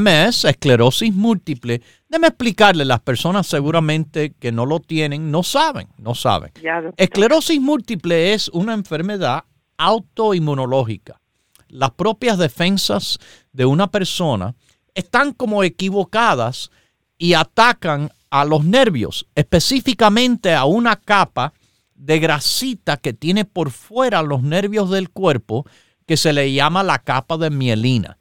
MS, 0.00 0.46
esclerosis 0.46 1.14
múltiple. 1.14 1.80
Déjeme 2.08 2.28
explicarle, 2.28 2.84
las 2.84 3.00
personas 3.00 3.46
seguramente 3.46 4.32
que 4.38 4.52
no 4.52 4.66
lo 4.66 4.80
tienen, 4.80 5.30
no 5.30 5.42
saben, 5.42 5.88
no 5.98 6.14
saben. 6.14 6.52
esclerosis 6.96 7.60
múltiple 7.60 8.32
es 8.32 8.48
una 8.48 8.74
enfermedad 8.74 9.44
autoinmunológica. 9.78 11.20
Las 11.68 11.92
propias 11.92 12.36
defensas 12.36 13.18
de 13.52 13.64
una 13.64 13.90
persona 13.90 14.54
están 14.94 15.32
como 15.32 15.62
equivocadas 15.62 16.70
y 17.16 17.34
atacan 17.34 18.10
a 18.32 18.46
los 18.46 18.64
nervios, 18.64 19.26
específicamente 19.34 20.54
a 20.54 20.64
una 20.64 20.96
capa 20.96 21.52
de 21.94 22.18
grasita 22.18 22.96
que 22.96 23.12
tiene 23.12 23.44
por 23.44 23.70
fuera 23.70 24.22
los 24.22 24.42
nervios 24.42 24.88
del 24.88 25.10
cuerpo 25.10 25.66
que 26.06 26.16
se 26.16 26.32
le 26.32 26.50
llama 26.50 26.82
la 26.82 27.00
capa 27.00 27.36
de 27.36 27.50
mielina. 27.50 28.16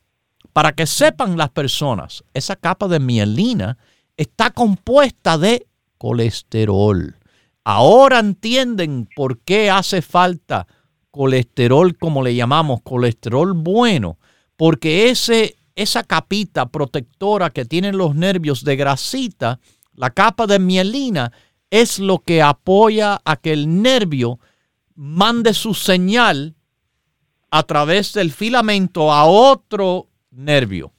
Para 0.52 0.74
que 0.74 0.86
sepan 0.86 1.38
las 1.38 1.52
personas, 1.52 2.26
esa 2.34 2.58
capa 2.58 2.90
de 2.90 3.00
mielina 3.00 3.78
está 4.18 4.50
compuesta 4.50 5.38
de 5.38 5.66
colesterol. 5.98 7.16
Ahora 7.64 8.20
entienden 8.20 9.08
por 9.16 9.40
qué 9.40 9.70
hace 9.70 10.02
falta 10.02 10.68
colesterol, 11.10 11.98
como 11.98 12.22
le 12.22 12.36
llamamos, 12.36 12.82
colesterol 12.82 13.54
bueno, 13.54 14.18
porque 14.58 15.10
ese, 15.10 15.56
esa 15.76 16.04
capita 16.04 16.66
protectora 16.66 17.50
que 17.50 17.64
tienen 17.64 17.98
los 17.98 18.14
nervios 18.14 18.66
de 18.66 18.76
grasita, 18.76 19.62
la 19.94 20.10
capa 20.10 20.48
de 20.48 20.60
mielina, 20.60 21.32
es 21.70 22.00
lo 22.00 22.20
que 22.20 22.42
apoya 22.42 23.22
a 23.24 23.38
que 23.38 23.54
el 23.54 23.82
nervio 23.82 24.40
mande 24.96 25.54
su 25.54 25.74
señal 25.74 26.56
a 27.50 27.64
través 27.64 28.14
del 28.14 28.32
filamento 28.32 29.12
a 29.12 29.26
otro 29.26 30.08
nervio. 30.32 30.94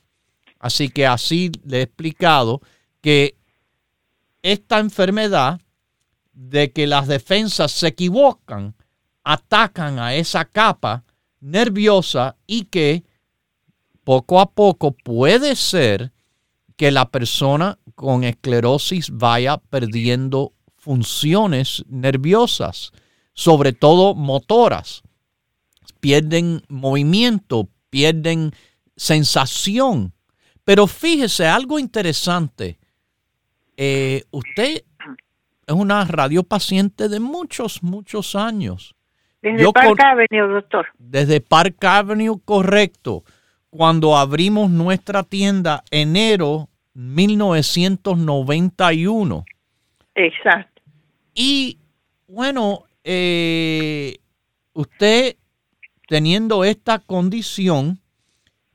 Así 0.59 0.88
que 0.88 1.07
así 1.07 1.51
le 1.64 1.78
he 1.78 1.82
explicado 1.82 2.61
que 3.01 3.36
esta 4.43 4.78
enfermedad 4.78 5.61
de 6.32 6.72
que 6.72 6.86
las 6.86 7.07
defensas 7.07 7.72
se 7.72 7.88
equivocan, 7.88 8.74
atacan 9.24 9.99
a 9.99 10.14
esa 10.14 10.45
capa 10.45 11.05
nerviosa 11.40 12.36
y 12.47 12.64
que 12.64 13.05
poco 14.05 14.40
a 14.40 14.51
poco 14.51 14.93
puede 14.93 15.57
ser 15.57 16.11
que 16.82 16.90
la 16.90 17.08
persona 17.08 17.78
con 17.94 18.24
esclerosis 18.24 19.10
vaya 19.12 19.56
perdiendo 19.56 20.50
funciones 20.74 21.84
nerviosas, 21.86 22.90
sobre 23.34 23.72
todo 23.72 24.16
motoras. 24.16 25.04
Pierden 26.00 26.60
movimiento, 26.66 27.68
pierden 27.88 28.50
sensación. 28.96 30.12
Pero 30.64 30.88
fíjese, 30.88 31.46
algo 31.46 31.78
interesante. 31.78 32.80
Eh, 33.76 34.24
usted 34.32 34.82
es 35.64 35.74
una 35.76 36.04
radiopaciente 36.04 37.08
de 37.08 37.20
muchos, 37.20 37.84
muchos 37.84 38.34
años. 38.34 38.96
Desde 39.40 39.72
Park 39.72 40.00
Avenue, 40.00 40.52
doctor. 40.54 40.86
Desde 40.98 41.40
Park 41.40 41.84
Avenue, 41.84 42.40
correcto. 42.44 43.22
Cuando 43.70 44.16
abrimos 44.16 44.68
nuestra 44.68 45.22
tienda 45.22 45.84
enero 45.92 46.70
1991. 46.95 49.45
Exacto. 50.14 50.82
Y 51.34 51.78
bueno, 52.28 52.84
eh, 53.05 54.18
usted 54.74 55.36
teniendo 56.09 56.64
esta 56.64 56.99
condición, 56.99 57.99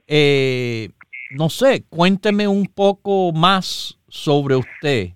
eh, 0.08 0.90
no 1.32 1.50
sé, 1.50 1.84
cuénteme 1.90 2.48
un 2.48 2.66
poco 2.66 3.32
más 3.32 4.00
sobre 4.08 4.56
usted. 4.56 5.10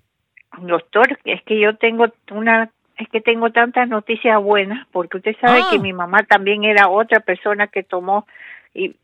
Doctor, 0.60 1.18
es 1.26 1.42
que 1.44 1.60
yo 1.60 1.76
tengo 1.78 2.06
una, 2.32 2.70
es 2.98 3.08
que 3.10 3.22
tengo 3.22 3.52
tantas 3.52 3.88
noticias 3.88 4.42
buenas, 4.42 4.86
porque 4.92 5.18
usted 5.18 5.36
sabe 5.42 5.62
que 5.72 5.78
ah. 5.78 5.82
mi 5.82 5.94
mamá 5.94 6.24
también 6.24 6.64
era 6.64 6.90
otra 6.90 7.22
persona 7.22 7.68
que 7.68 7.84
tomó 7.84 8.28
y 8.74 8.96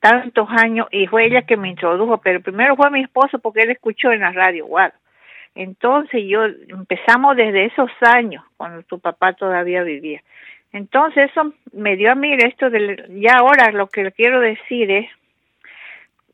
tantos 0.00 0.48
años 0.50 0.88
y 0.90 1.06
fue 1.06 1.26
ella 1.26 1.42
que 1.42 1.56
me 1.56 1.68
introdujo, 1.68 2.18
pero 2.18 2.40
primero 2.40 2.74
fue 2.74 2.90
mi 2.90 3.02
esposo 3.02 3.38
porque 3.38 3.60
él 3.60 3.70
escuchó 3.70 4.10
en 4.12 4.20
la 4.20 4.32
radio, 4.32 4.66
wow. 4.66 4.90
Entonces 5.54 6.22
yo 6.26 6.44
empezamos 6.44 7.36
desde 7.36 7.66
esos 7.66 7.90
años, 8.00 8.44
cuando 8.56 8.82
tu 8.82 8.98
papá 8.98 9.34
todavía 9.34 9.82
vivía. 9.82 10.22
Entonces 10.72 11.30
eso 11.30 11.52
me 11.72 11.96
dio 11.96 12.12
a 12.12 12.14
mí 12.14 12.32
esto 12.32 12.70
de, 12.70 13.04
ya 13.20 13.38
ahora 13.38 13.72
lo 13.72 13.88
que 13.88 14.10
quiero 14.12 14.40
decir 14.40 14.90
es 14.90 15.10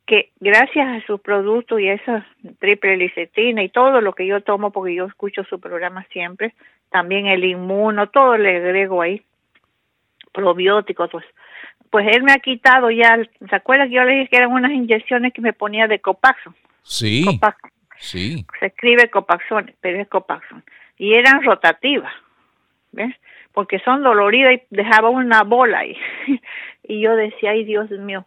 que 0.07 0.31
gracias 0.39 0.87
a 0.87 1.07
su 1.07 1.19
producto 1.19 1.79
y 1.79 1.89
a 1.89 1.95
esa 1.95 2.27
triple 2.61 2.97
licetina 2.97 3.63
y 3.63 3.69
todo 3.69 4.01
lo 4.01 4.13
que 4.13 4.27
yo 4.27 4.41
tomo, 4.43 4.71
porque 4.71 4.95
yo 4.95 5.07
escucho 5.07 5.43
su 5.45 5.59
programa 5.59 6.05
siempre, 6.13 6.55
también 6.91 7.27
el 7.27 7.45
inmuno, 7.45 8.09
todo 8.09 8.37
le 8.37 8.59
agrego 8.59 9.03
ahí, 9.03 9.23
probióticos, 10.33 11.11
pues 11.11 11.25
pues 11.97 12.15
él 12.15 12.25
me 12.25 12.33
ha 12.33 12.41
quitado 12.41 12.91
ya, 12.91 13.19
¿se 13.49 13.57
acuerda 13.57 13.87
que 13.87 13.95
yo 13.95 14.05
le 14.05 14.17
dije 14.17 14.29
que 14.29 14.37
eran 14.37 14.53
unas 14.53 14.71
inyecciones 14.71 15.33
que 15.33 15.41
me 15.41 15.55
ponía 15.55 15.87
de 15.87 15.99
Copaxon? 15.99 16.55
Sí. 16.83 17.25
Sí. 17.97 18.45
Se 18.61 18.67
escribe 18.67 19.09
Copaxon, 19.09 19.73
pero 19.81 20.03
es 20.03 20.07
Copaxon. 20.09 20.63
Y 20.99 21.15
eran 21.15 21.43
rotativas, 21.43 22.13
¿ves? 22.93 23.17
Porque 23.55 23.79
son 23.79 24.03
doloridas 24.03 24.53
y 24.53 24.63
dejaba 24.69 25.09
una 25.09 25.43
bola 25.43 25.79
ahí. 25.79 25.97
y 26.83 27.01
yo 27.01 27.17
decía, 27.17 27.53
ay 27.53 27.65
Dios 27.65 27.89
mío, 27.93 28.27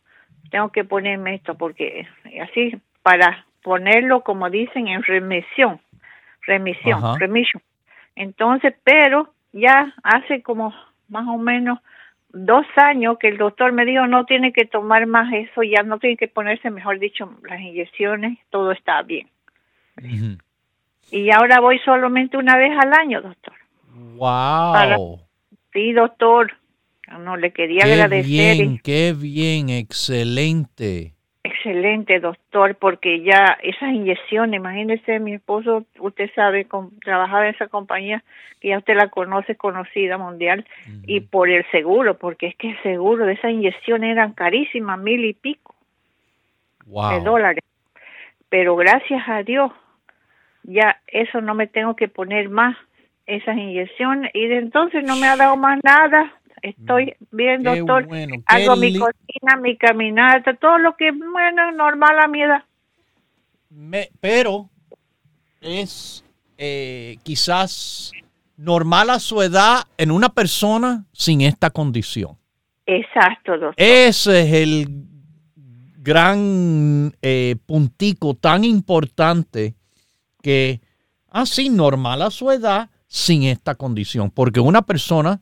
tengo 0.49 0.72
que 0.72 0.84
ponerme 0.84 1.36
esto 1.36 1.55
porque 1.55 2.07
así 2.41 2.76
para 3.03 3.45
ponerlo 3.61 4.22
como 4.22 4.49
dicen 4.49 4.88
en 4.88 5.03
remisión, 5.03 5.80
remisión, 6.47 7.20
remisión. 7.20 7.61
Entonces, 8.15 8.74
pero 8.84 9.32
ya 9.51 9.93
hace 10.01 10.41
como 10.41 10.74
más 11.07 11.28
o 11.28 11.38
menos 11.38 11.78
dos 12.30 12.65
años 12.75 13.17
que 13.19 13.27
el 13.27 13.38
doctor 13.38 13.71
me 13.71 13.86
dijo 13.86 14.07
no 14.07 14.25
tiene 14.25 14.53
que 14.53 14.65
tomar 14.65 15.07
más 15.07 15.34
eso, 15.34 15.63
ya 15.63 15.84
no 15.84 15.99
tiene 15.99 16.17
que 16.17 16.27
ponerse, 16.27 16.69
mejor 16.69 16.99
dicho, 16.99 17.32
las 17.47 17.59
inyecciones, 17.59 18.38
todo 18.49 18.71
está 18.71 19.01
bien. 19.01 19.27
Y 21.11 21.32
ahora 21.32 21.59
voy 21.59 21.80
solamente 21.80 22.38
una 22.38 22.57
vez 22.57 22.71
al 22.80 22.93
año, 22.93 23.21
doctor. 23.21 23.53
Wow. 24.15 25.19
sí, 25.73 25.91
doctor. 25.93 26.53
No 27.19 27.38
le 27.38 27.51
quería 27.51 27.86
qué 27.86 27.93
agradecer. 27.93 28.25
Bien, 28.30 28.80
qué 28.84 29.15
bien, 29.17 29.69
excelente. 29.69 31.15
Excelente, 31.50 32.20
doctor, 32.20 32.76
porque 32.76 33.24
ya 33.24 33.58
esas 33.64 33.91
inyecciones, 33.91 34.60
imagínese, 34.60 35.20
mi 35.20 35.34
esposo, 35.34 35.84
usted 35.97 36.30
sabe, 36.36 36.68
trabajaba 37.04 37.47
en 37.47 37.56
esa 37.56 37.68
compañía 37.68 38.24
que 38.62 38.70
ya 38.70 38.78
usted 38.78 38.95
la 38.95 39.08
conoce, 39.08 39.56
conocida 39.56 40.20
mundial, 40.20 40.66
y 41.08 41.22
por 41.22 41.50
el 41.50 41.66
seguro, 41.72 42.18
porque 42.18 42.47
es 42.47 42.56
que 42.56 42.70
el 42.70 42.84
seguro 42.84 43.26
de 43.26 43.34
esas 43.34 43.52
inyecciones 43.52 44.12
eran 44.12 44.34
carísimas, 44.34 45.00
mil 45.00 45.26
y 45.26 45.34
pico 45.34 45.74
de 46.86 47.22
dólares. 47.22 47.64
Pero 48.50 48.76
gracias 48.76 49.28
a 49.28 49.41
Dios, 49.41 49.72
ya 50.64 51.02
eso 51.08 51.41
no 51.41 51.56
me 51.56 51.66
tengo 51.66 51.95
que 51.95 52.10
poner 52.10 52.50
más, 52.50 52.78
esas 53.26 53.58
inyecciones, 53.58 54.30
y 54.36 54.47
de 54.47 54.58
entonces 54.58 55.04
no 55.04 55.16
me 55.16 55.28
ha 55.28 55.36
dado 55.36 55.58
más 55.58 55.80
nada, 55.84 56.32
Estoy 56.62 57.16
bien, 57.32 57.64
doctor. 57.64 58.07
Hago 58.45 58.76
mi 58.76 58.97
cocina, 58.97 59.55
mi 59.62 59.78
caminata, 59.78 60.53
todo 60.55 60.78
lo 60.78 60.95
que, 60.95 61.12
bueno, 61.12 61.72
normal 61.72 62.20
a 62.20 62.28
mi 62.28 62.41
edad. 62.41 62.64
pero 64.20 64.70
es 65.62 66.24
eh, 66.57 67.18
quizás 67.24 68.12
normal 68.57 69.10
a 69.10 69.20
su 69.20 69.41
edad 69.41 69.84
en 69.97 70.12
una 70.12 70.30
persona 70.30 71.05
sin 71.14 71.41
esta 71.41 71.70
condición. 71.70 72.38
Exacto, 72.86 73.51
doctor. 73.51 73.74
Ese 73.78 74.41
es 74.41 74.53
el 74.53 74.88
gran 76.01 77.14
eh, 77.22 77.55
puntico 77.66 78.34
tan 78.34 78.64
importante 78.64 79.76
que 80.41 80.82
así 81.30 81.68
ah, 81.70 81.76
normal 81.76 82.22
a 82.22 82.32
su 82.32 82.49
edad 82.51 82.89
sin 83.07 83.43
esta 83.43 83.76
condición, 83.76 84.32
porque 84.32 84.60
una 84.60 84.82
persona 84.82 85.41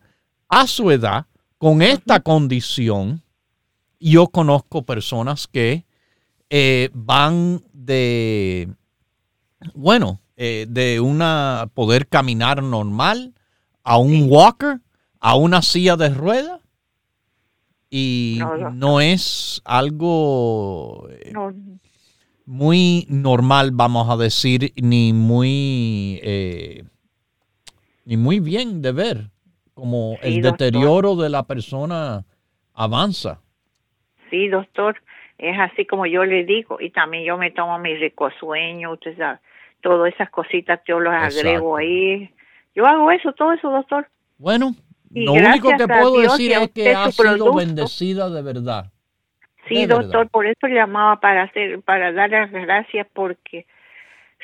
a 0.49 0.67
su 0.67 0.91
edad, 0.91 1.25
con 1.57 1.81
esta 1.81 2.19
condición, 2.19 3.23
yo 3.99 4.27
conozco 4.27 4.83
personas 4.83 5.47
que 5.47 5.85
eh, 6.49 6.89
van 6.93 7.63
de, 7.73 8.69
bueno, 9.73 10.19
eh, 10.35 10.67
de 10.69 10.99
una 10.99 11.69
poder 11.73 12.07
caminar 12.07 12.61
normal 12.61 13.33
a 13.83 13.97
un 13.97 14.27
walker, 14.29 14.79
a 15.19 15.35
una 15.35 15.61
silla 15.61 15.97
de 15.97 16.09
ruedas. 16.09 16.61
Y 17.89 18.39
no, 18.73 18.99
es 18.99 19.61
algo 19.63 21.07
eh, 21.09 21.33
muy 22.45 23.07
normal, 23.09 23.71
vamos 23.71 24.09
a 24.09 24.17
decir, 24.17 24.73
ni 24.75 25.13
muy, 25.13 26.21
ni 28.03 28.17
muy 28.17 28.41
bien 28.41 28.81
de 28.81 28.91
ver 28.91 29.31
como 29.77 30.17
el 30.23 30.41
deterioro 30.41 31.15
de 31.15 31.29
la 31.29 31.43
persona 31.43 32.25
avanza. 32.73 33.41
Sí, 34.31 34.47
doctor, 34.47 34.99
es 35.37 35.55
así 35.59 35.85
como 35.85 36.07
yo 36.07 36.25
le 36.25 36.45
digo 36.45 36.81
y 36.81 36.89
también 36.89 37.23
yo 37.23 37.37
me 37.37 37.51
tomo 37.51 37.77
mi 37.77 37.95
rico 37.95 38.31
sueño, 38.39 38.93
usted 38.93 39.15
sabe, 39.15 39.37
todas 39.81 40.11
esas 40.11 40.31
cositas 40.31 40.81
yo 40.87 40.99
las 40.99 41.37
agrego 41.37 41.77
ahí. 41.77 42.27
Yo 42.73 42.87
hago 42.87 43.11
eso, 43.11 43.33
todo 43.33 43.53
eso, 43.53 43.69
doctor. 43.69 44.07
Bueno, 44.39 44.73
lo 45.11 45.33
único 45.33 45.69
que 45.77 45.87
puedo 45.87 46.21
decir 46.21 46.53
es 46.53 46.71
que 46.71 46.95
ha 46.95 47.11
sido 47.11 47.53
bendecida 47.53 48.31
de 48.31 48.41
verdad. 48.41 48.91
Sí, 49.67 49.85
doctor, 49.85 50.27
por 50.29 50.47
eso 50.47 50.65
llamaba 50.65 51.19
para 51.19 51.43
hacer, 51.43 51.81
para 51.83 52.11
dar 52.13 52.31
las 52.31 52.51
gracias 52.51 53.05
porque 53.13 53.67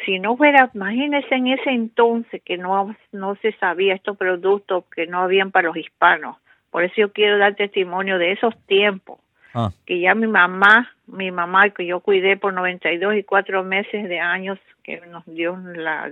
si 0.05 0.19
no 0.19 0.37
fuera, 0.37 0.69
imagínese 0.73 1.35
en 1.35 1.47
ese 1.47 1.69
entonces 1.69 2.41
que 2.43 2.57
no, 2.57 2.95
no 3.11 3.35
se 3.35 3.51
sabía 3.53 3.93
estos 3.93 4.17
productos 4.17 4.85
que 4.95 5.07
no 5.07 5.19
habían 5.19 5.51
para 5.51 5.67
los 5.67 5.77
hispanos. 5.77 6.37
Por 6.71 6.83
eso 6.83 6.95
yo 6.97 7.11
quiero 7.11 7.37
dar 7.37 7.55
testimonio 7.55 8.17
de 8.17 8.31
esos 8.31 8.55
tiempos. 8.65 9.19
Ah. 9.53 9.69
Que 9.85 9.99
ya 9.99 10.15
mi 10.15 10.25
mamá, 10.25 10.91
mi 11.05 11.31
mamá 11.31 11.69
que 11.69 11.85
yo 11.85 11.99
cuidé 11.99 12.37
por 12.37 12.53
92 12.53 13.15
y 13.15 13.23
cuatro 13.23 13.63
meses 13.63 14.09
de 14.09 14.19
años 14.19 14.57
que 14.83 14.99
nos 15.01 15.23
dio 15.25 15.55
la 15.75 16.11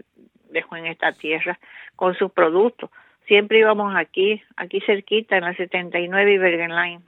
dejó 0.51 0.75
en 0.75 0.85
esta 0.85 1.13
tierra 1.13 1.59
con 1.95 2.13
sus 2.15 2.31
productos. 2.31 2.91
Siempre 3.25 3.59
íbamos 3.59 3.95
aquí, 3.95 4.41
aquí 4.57 4.81
cerquita 4.81 5.37
en 5.37 5.45
la 5.45 5.55
79 5.55 6.33
y 6.33 6.37
Bergen 6.37 6.75
Line. 6.75 7.01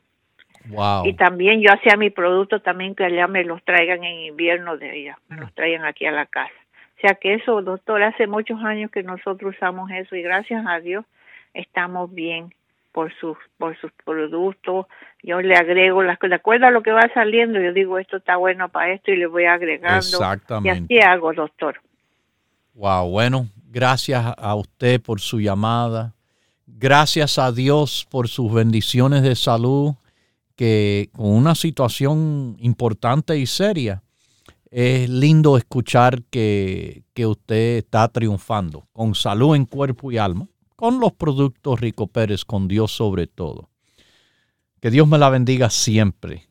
Wow. 0.70 1.06
Y 1.06 1.14
también 1.14 1.62
yo 1.62 1.72
hacía 1.74 1.98
mi 1.98 2.10
producto 2.10 2.62
también 2.62 2.96
que 2.96 3.04
allá 3.04 3.28
me 3.28 3.44
los 3.44 3.62
traigan 3.64 4.04
en 4.04 4.20
invierno 4.22 4.78
de 4.78 4.98
ella, 4.98 5.20
me 5.28 5.38
los 5.38 5.54
traigan 5.54 5.86
aquí 5.86 6.06
a 6.06 6.12
la 6.12 6.26
casa 6.26 6.63
sea 7.04 7.16
que 7.16 7.34
eso, 7.34 7.62
doctor, 7.62 8.02
hace 8.02 8.28
muchos 8.28 8.64
años 8.64 8.90
que 8.90 9.04
nosotros 9.04 9.56
usamos 9.56 9.92
eso 9.92 10.16
y 10.16 10.22
gracias 10.22 10.66
a 10.66 10.80
Dios 10.80 11.04
estamos 11.54 12.14
bien 12.14 12.54
por 12.94 13.14
sus 13.20 13.38
por 13.58 13.78
sus 13.82 13.92
productos. 14.06 14.86
Yo 15.22 15.42
le 15.42 15.56
agrego 15.56 16.02
las 16.02 16.18
de 16.18 16.34
acuerdo 16.34 16.68
a 16.68 16.72
lo 16.72 16.82
que 16.82 16.92
va 16.92 17.10
saliendo, 17.14 17.60
yo 17.60 17.74
digo 17.74 18.00
esto 18.00 18.18
está 18.18 18.38
bueno 18.38 18.70
para 18.70 18.94
esto 18.94 19.12
y 19.12 19.18
le 19.18 19.28
voy 19.28 19.44
agregando. 19.44 19.98
Exactamente. 19.98 20.94
Y 20.94 21.00
así 21.00 21.06
hago, 21.06 21.34
doctor. 21.34 21.82
Wow, 22.76 23.10
bueno, 23.10 23.48
gracias 23.70 24.24
a 24.38 24.56
usted 24.56 25.02
por 25.02 25.20
su 25.20 25.42
llamada. 25.42 26.14
Gracias 26.66 27.38
a 27.38 27.52
Dios 27.52 28.08
por 28.10 28.30
sus 28.30 28.54
bendiciones 28.54 29.24
de 29.24 29.36
salud 29.36 29.96
que 30.56 31.10
con 31.12 31.28
una 31.28 31.56
situación 31.56 32.56
importante 32.60 33.38
y 33.38 33.46
seria, 33.46 34.04
es 34.76 35.08
lindo 35.08 35.56
escuchar 35.56 36.24
que, 36.24 37.04
que, 37.14 37.28
usted 37.28 37.78
está 37.78 38.08
triunfando 38.08 38.88
con 38.92 39.14
salud 39.14 39.56
en 39.56 39.66
cuerpo 39.66 40.12
y 40.12 40.18
alma, 40.18 40.48
con 40.76 41.00
los 41.00 41.14
productos 41.14 41.80
Rico 41.80 42.08
Pérez, 42.08 42.44
con 42.44 42.68
Dios 42.68 42.92
sobre 42.92 43.28
todo. 43.28 43.70
Que 44.82 44.90
Dios 44.90 45.08
me 45.08 45.20
la 45.20 45.30
bendiga 45.30 45.70
siempre. 45.70 46.50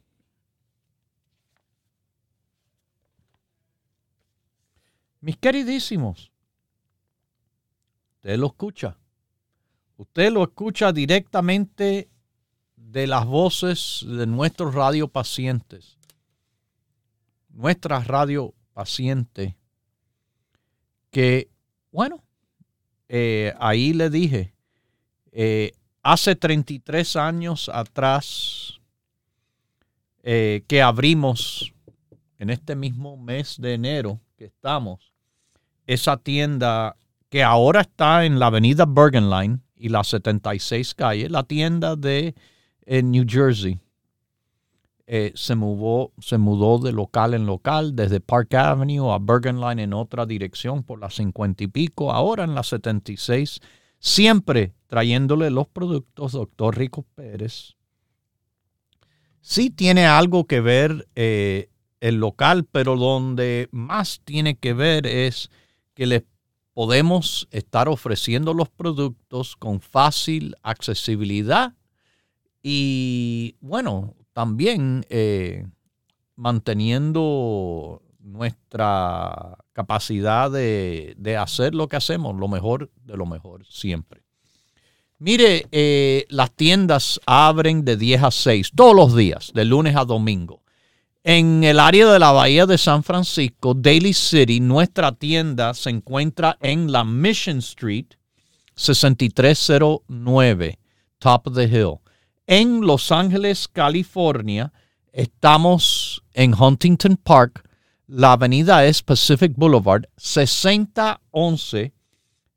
Mis 5.21 5.37
queridísimos, 5.37 6.31
usted 8.19 8.39
lo 8.39 8.47
escucha. 8.47 8.97
Usted 9.97 10.31
lo 10.31 10.45
escucha 10.45 10.93
directamente 10.93 12.09
de 12.77 13.07
las 13.09 13.27
voces 13.27 14.05
de 14.07 14.29
nuestros 14.29 14.75
radiopacientes. 14.75 15.99
Nuestra 17.53 18.01
radio 18.01 18.55
paciente 18.73 19.57
que, 21.13 21.51
bueno, 21.93 22.25
eh, 23.09 23.55
ahí 23.61 23.93
le 23.93 24.09
dije, 24.09 24.55
eh, 25.31 25.73
hace 26.03 26.35
33 26.35 27.17
años 27.17 27.71
atrás 27.73 28.81
eh, 30.23 30.65
que 30.67 30.81
abrimos 30.81 31.73
en 32.39 32.49
este 32.49 32.75
mismo 32.75 33.17
mes 33.19 33.61
de 33.61 33.75
enero 33.75 34.19
que 34.37 34.47
estamos, 34.47 35.13
esa 35.87 36.17
tienda 36.17 36.97
que 37.29 37.43
ahora 37.43 37.83
está 37.83 38.25
en 38.25 38.39
la 38.39 38.47
avenida 38.47 38.87
Bergen 38.87 39.29
Line 39.29 39.59
y 39.77 39.91
la 39.91 40.03
76 40.03 40.95
calle, 40.95 41.29
la 41.29 41.43
tienda 41.43 41.95
de 41.95 42.35
New 42.87 43.27
Jersey. 43.29 43.79
Se, 45.35 45.55
mudó, 45.55 46.13
se 46.21 46.39
mudó 46.39 46.79
de 46.79 46.93
local 46.93 47.35
en 47.35 47.45
local, 47.45 47.95
desde 47.95 48.21
Park 48.21 48.55
Avenue 48.55 49.13
a 49.13 49.19
Bergen 49.19 49.61
Line 49.61 49.83
en 49.83 49.93
otra 49.93 50.25
dirección 50.25 50.83
por 50.83 51.01
las 51.01 51.15
50 51.17 51.65
y 51.65 51.67
pico, 51.67 52.13
ahora 52.13 52.45
en 52.45 52.55
la 52.55 52.63
76 52.63 53.61
siempre 54.03 54.75
trayéndole 54.89 55.49
los 55.51 55.69
productos, 55.69 56.33
doctor 56.33 56.77
Rico 56.77 57.07
Pérez. 57.15 57.77
Sí 59.41 59.71
tiene 59.71 60.07
algo 60.07 60.47
que 60.47 60.61
ver 60.61 61.09
eh, 61.15 61.71
el 62.01 62.17
local, 62.17 62.67
pero 62.71 62.97
donde 62.97 63.69
más 63.71 64.21
tiene 64.25 64.57
que 64.57 64.75
ver 64.75 65.07
es 65.07 65.51
que 65.95 66.07
les 66.07 66.25
podemos 66.75 67.49
estar 67.53 67.89
ofreciendo 67.89 68.55
los 68.55 68.69
productos 68.69 69.57
con 69.57 69.81
fácil 69.81 70.57
accesibilidad 70.63 71.75
y 72.61 73.57
bueno, 73.61 74.17
también 74.33 75.05
eh, 75.09 75.67
manteniendo 76.37 78.03
nuestra 78.21 79.59
capacidad 79.73 80.51
de, 80.51 81.37
hacer 81.39 81.75
lo 81.75 81.89
que 81.89 81.97
hacemos, 81.97 82.37
lo 82.37 82.49
mejor 82.49 82.91
de 83.05 83.17
lo 83.17 83.27
mejor 83.27 83.67
siempre. 83.67 84.23
Mire, 85.19 85.67
eh, 85.71 86.27
las 86.31 86.51
tiendas 86.51 87.21
abren 87.27 87.85
de 87.85 87.97
10 87.97 88.23
a 88.25 88.31
6 88.31 88.73
todos 88.75 88.95
los 88.95 89.15
días, 89.15 89.53
de 89.55 89.65
lunes 89.65 89.97
a 89.97 90.05
domingo. 90.05 90.63
En 91.25 91.63
el 91.63 91.79
área 91.79 92.09
de 92.09 92.19
la 92.19 92.33
Bahía 92.33 92.67
de 92.67 92.77
San 92.77 93.05
Francisco, 93.05 93.75
Daily 93.75 94.13
City, 94.13 94.59
nuestra 94.59 95.13
tienda 95.13 95.73
se 95.75 95.91
encuentra 95.91 96.59
en 96.61 96.91
la 96.91 97.05
Mission 97.05 97.59
Street 97.59 98.07
6309, 98.75 100.79
Top 101.19 101.47
of 101.47 101.55
the 101.55 101.65
Hill. 101.65 102.02
En 102.47 102.81
Los 102.81 103.13
Ángeles, 103.13 103.69
California, 103.69 104.73
estamos 105.13 106.25
en 106.33 106.61
Huntington 106.61 107.17
Park, 107.17 107.63
la 108.09 108.33
avenida 108.33 108.85
es 108.85 109.01
Pacific 109.01 109.53
Boulevard, 109.55 110.09
6011 110.17 111.93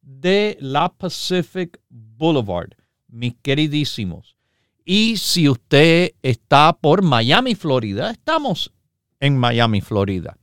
de 0.02 0.58
la 0.60 0.90
Pacific 0.90 1.80
Boulevard, 1.88 2.72
mis 3.10 3.36
queridísimos. 3.44 4.36
Y 4.84 5.18
si 5.18 5.48
usted 5.48 6.16
está 6.24 6.74
por 6.74 7.04
Miami, 7.04 7.54
Florida, 7.54 8.10
estamos 8.10 8.74
en 9.20 9.38
Miami, 9.38 9.82
Florida. 9.82 10.36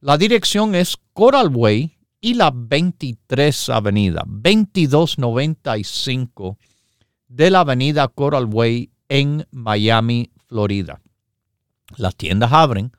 La 0.00 0.18
dirección 0.18 0.74
es 0.74 0.96
Coral 1.12 1.54
Way 1.54 1.96
y 2.20 2.34
la 2.34 2.50
23 2.52 3.68
Avenida, 3.68 4.24
2295 4.26 6.58
de 7.28 7.50
la 7.50 7.60
Avenida 7.60 8.08
Coral 8.08 8.46
Way 8.46 8.90
en 9.08 9.46
Miami, 9.50 10.30
Florida. 10.46 11.00
Las 11.96 12.16
tiendas 12.16 12.52
abren 12.52 12.92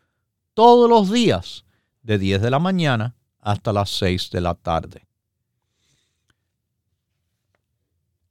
todos 0.54 0.90
los 0.90 1.12
días 1.12 1.66
de 2.04 2.18
10 2.18 2.42
de 2.42 2.50
la 2.50 2.60
mañana 2.60 3.16
hasta 3.40 3.74
las 3.74 3.90
6 3.92 4.32
de 4.32 4.42
la 4.42 4.56
tarde. 4.56 5.08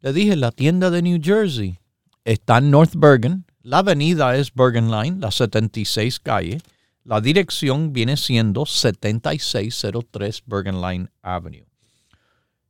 Le 0.00 0.12
dije, 0.12 0.36
la 0.36 0.52
tienda 0.52 0.90
de 0.90 1.02
New 1.02 1.20
Jersey 1.22 1.78
está 2.24 2.58
en 2.58 2.70
North 2.70 2.94
Bergen. 2.94 3.44
La 3.62 3.78
avenida 3.78 4.36
es 4.36 4.54
Bergen 4.54 4.90
Line, 4.90 5.18
la 5.18 5.30
76 5.30 6.20
calle. 6.20 6.60
La 7.04 7.20
dirección 7.20 7.92
viene 7.92 8.16
siendo 8.16 8.66
7603 8.66 10.42
Bergen 10.46 10.80
Line 10.80 11.08
Avenue. 11.22 11.65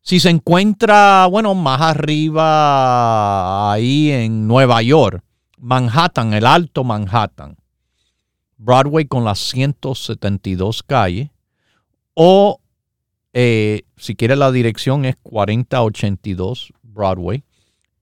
Si 0.06 0.20
se 0.20 0.30
encuentra, 0.30 1.26
bueno, 1.26 1.56
más 1.56 1.80
arriba, 1.80 3.72
ahí 3.72 4.12
en 4.12 4.46
Nueva 4.46 4.80
York, 4.80 5.24
Manhattan, 5.58 6.32
el 6.32 6.46
Alto 6.46 6.84
Manhattan, 6.84 7.56
Broadway 8.56 9.06
con 9.06 9.24
las 9.24 9.40
172 9.40 10.84
calles, 10.84 11.30
o 12.14 12.60
eh, 13.32 13.82
si 13.96 14.14
quiere 14.14 14.36
la 14.36 14.52
dirección 14.52 15.04
es 15.06 15.16
4082 15.24 16.72
Broadway. 16.84 17.42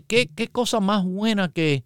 ¿qué, 0.07 0.27
qué 0.27 0.47
cosa 0.47 0.79
más 0.79 1.03
buena 1.05 1.49
que 1.49 1.85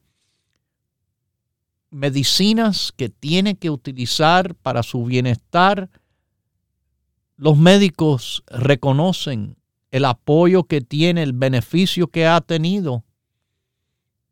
medicinas 1.89 2.93
que 2.95 3.09
tiene 3.09 3.55
que 3.55 3.69
utilizar 3.69 4.55
para 4.55 4.81
su 4.81 5.03
bienestar? 5.03 5.89
Los 7.35 7.57
médicos 7.57 8.43
reconocen 8.47 9.57
el 9.91 10.05
apoyo 10.05 10.63
que 10.63 10.81
tiene, 10.81 11.21
el 11.23 11.33
beneficio 11.33 12.07
que 12.07 12.25
ha 12.25 12.41
tenido 12.41 13.03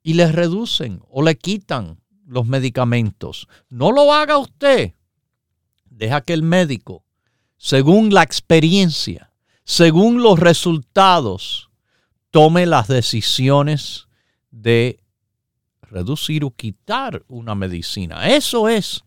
y 0.02 0.14
le 0.14 0.32
reducen 0.32 1.02
o 1.10 1.22
le 1.22 1.38
quitan 1.38 2.00
los 2.26 2.48
medicamentos. 2.48 3.48
No 3.70 3.92
lo 3.92 4.14
haga 4.14 4.38
usted. 4.38 4.94
Deja 5.90 6.22
que 6.22 6.34
el 6.34 6.44
médico, 6.44 7.04
según 7.58 8.14
la 8.14 8.24
experiencia, 8.24 9.34
según 9.66 10.24
los 10.24 10.40
resultados, 10.40 11.70
tome 12.32 12.66
las 12.66 12.88
decisiones 12.88 14.08
de 14.52 15.00
reducir 15.82 16.46
o 16.46 16.52
quitar 16.52 17.24
una 17.28 17.56
medicina. 17.56 18.30
Eso 18.30 18.70
es 18.70 19.04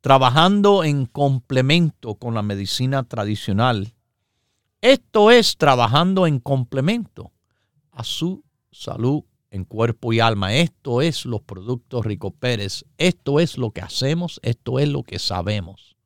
trabajando 0.00 0.84
en 0.84 1.06
complemento 1.06 2.16
con 2.16 2.34
la 2.34 2.42
medicina 2.42 3.04
tradicional. 3.04 3.94
Esto 4.82 5.30
es 5.30 5.56
trabajando 5.56 6.26
en 6.26 6.38
complemento 6.38 7.32
a 7.92 8.02
su 8.02 8.42
salud 8.72 9.24
en 9.50 9.64
cuerpo 9.64 10.12
y 10.12 10.20
alma. 10.20 10.54
Esto 10.54 11.02
es 11.02 11.26
los 11.26 11.42
productos 11.42 12.06
Rico 12.06 12.30
Pérez. 12.30 12.84
Esto 12.96 13.40
es 13.40 13.58
lo 13.58 13.72
que 13.72 13.82
hacemos. 13.82 14.40
Esto 14.42 14.78
es 14.78 14.88
lo 14.88 15.02
que 15.02 15.18
sabemos. 15.18 15.96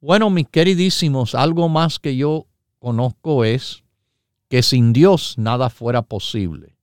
Bueno, 0.00 0.30
mis 0.30 0.48
queridísimos, 0.48 1.34
algo 1.34 1.68
más 1.68 1.98
que 1.98 2.16
yo 2.16 2.46
conozco 2.78 3.44
es 3.44 3.82
que 4.48 4.62
sin 4.62 4.92
Dios 4.92 5.34
nada 5.36 5.70
fuera 5.70 6.02
posible. 6.02 6.76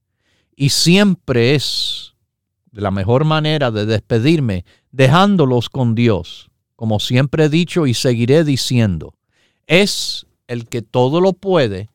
Y 0.56 0.70
siempre 0.70 1.56
es 1.56 2.16
de 2.72 2.82
la 2.82 2.92
mejor 2.92 3.26
manera 3.26 3.72
de 3.72 3.86
despedirme 3.86 4.66
dejándolos 4.92 5.70
con 5.70 5.96
Dios. 5.96 6.50
Como 6.76 7.00
siempre 7.00 7.46
he 7.46 7.50
dicho 7.50 7.86
y 7.86 7.94
seguiré 7.94 8.44
diciendo, 8.44 9.14
es 9.68 10.26
el 10.52 10.68
que 10.68 10.82
todo 10.82 11.22
lo 11.22 11.32
puede 11.32 11.90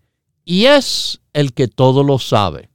y 0.47 0.65
es 0.65 1.21
el 1.35 1.53
que 1.53 1.69
todo 1.69 2.03
lo 2.03 2.19
sabe. 2.19 2.71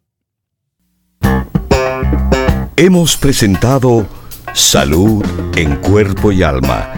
Hemos 2.76 3.18
presentado 3.18 4.06
Salud 4.54 5.26
en 5.56 5.78
Cuerpo 5.78 6.32
y 6.32 6.44
Alma, 6.44 6.94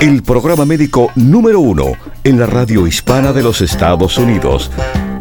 el 0.00 0.22
programa 0.22 0.64
médico 0.64 1.12
número 1.14 1.60
uno 1.60 1.92
en 2.24 2.38
la 2.38 2.46
radio 2.46 2.86
hispana 2.86 3.34
de 3.34 3.42
los 3.42 3.60
Estados 3.60 4.16
Unidos, 4.16 4.70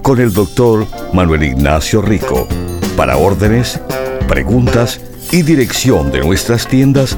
con 0.04 0.22
el 0.22 0.32
doctor 0.32 0.88
Manuel 1.14 1.44
Ignacio 1.44 2.02
Rico. 2.02 2.48
Para 2.96 3.18
órdenes, 3.18 3.82
preguntas 4.30 5.02
y 5.34 5.42
dirección 5.42 6.14
de 6.14 6.22
nuestras 6.22 6.66
tiendas, 6.66 7.18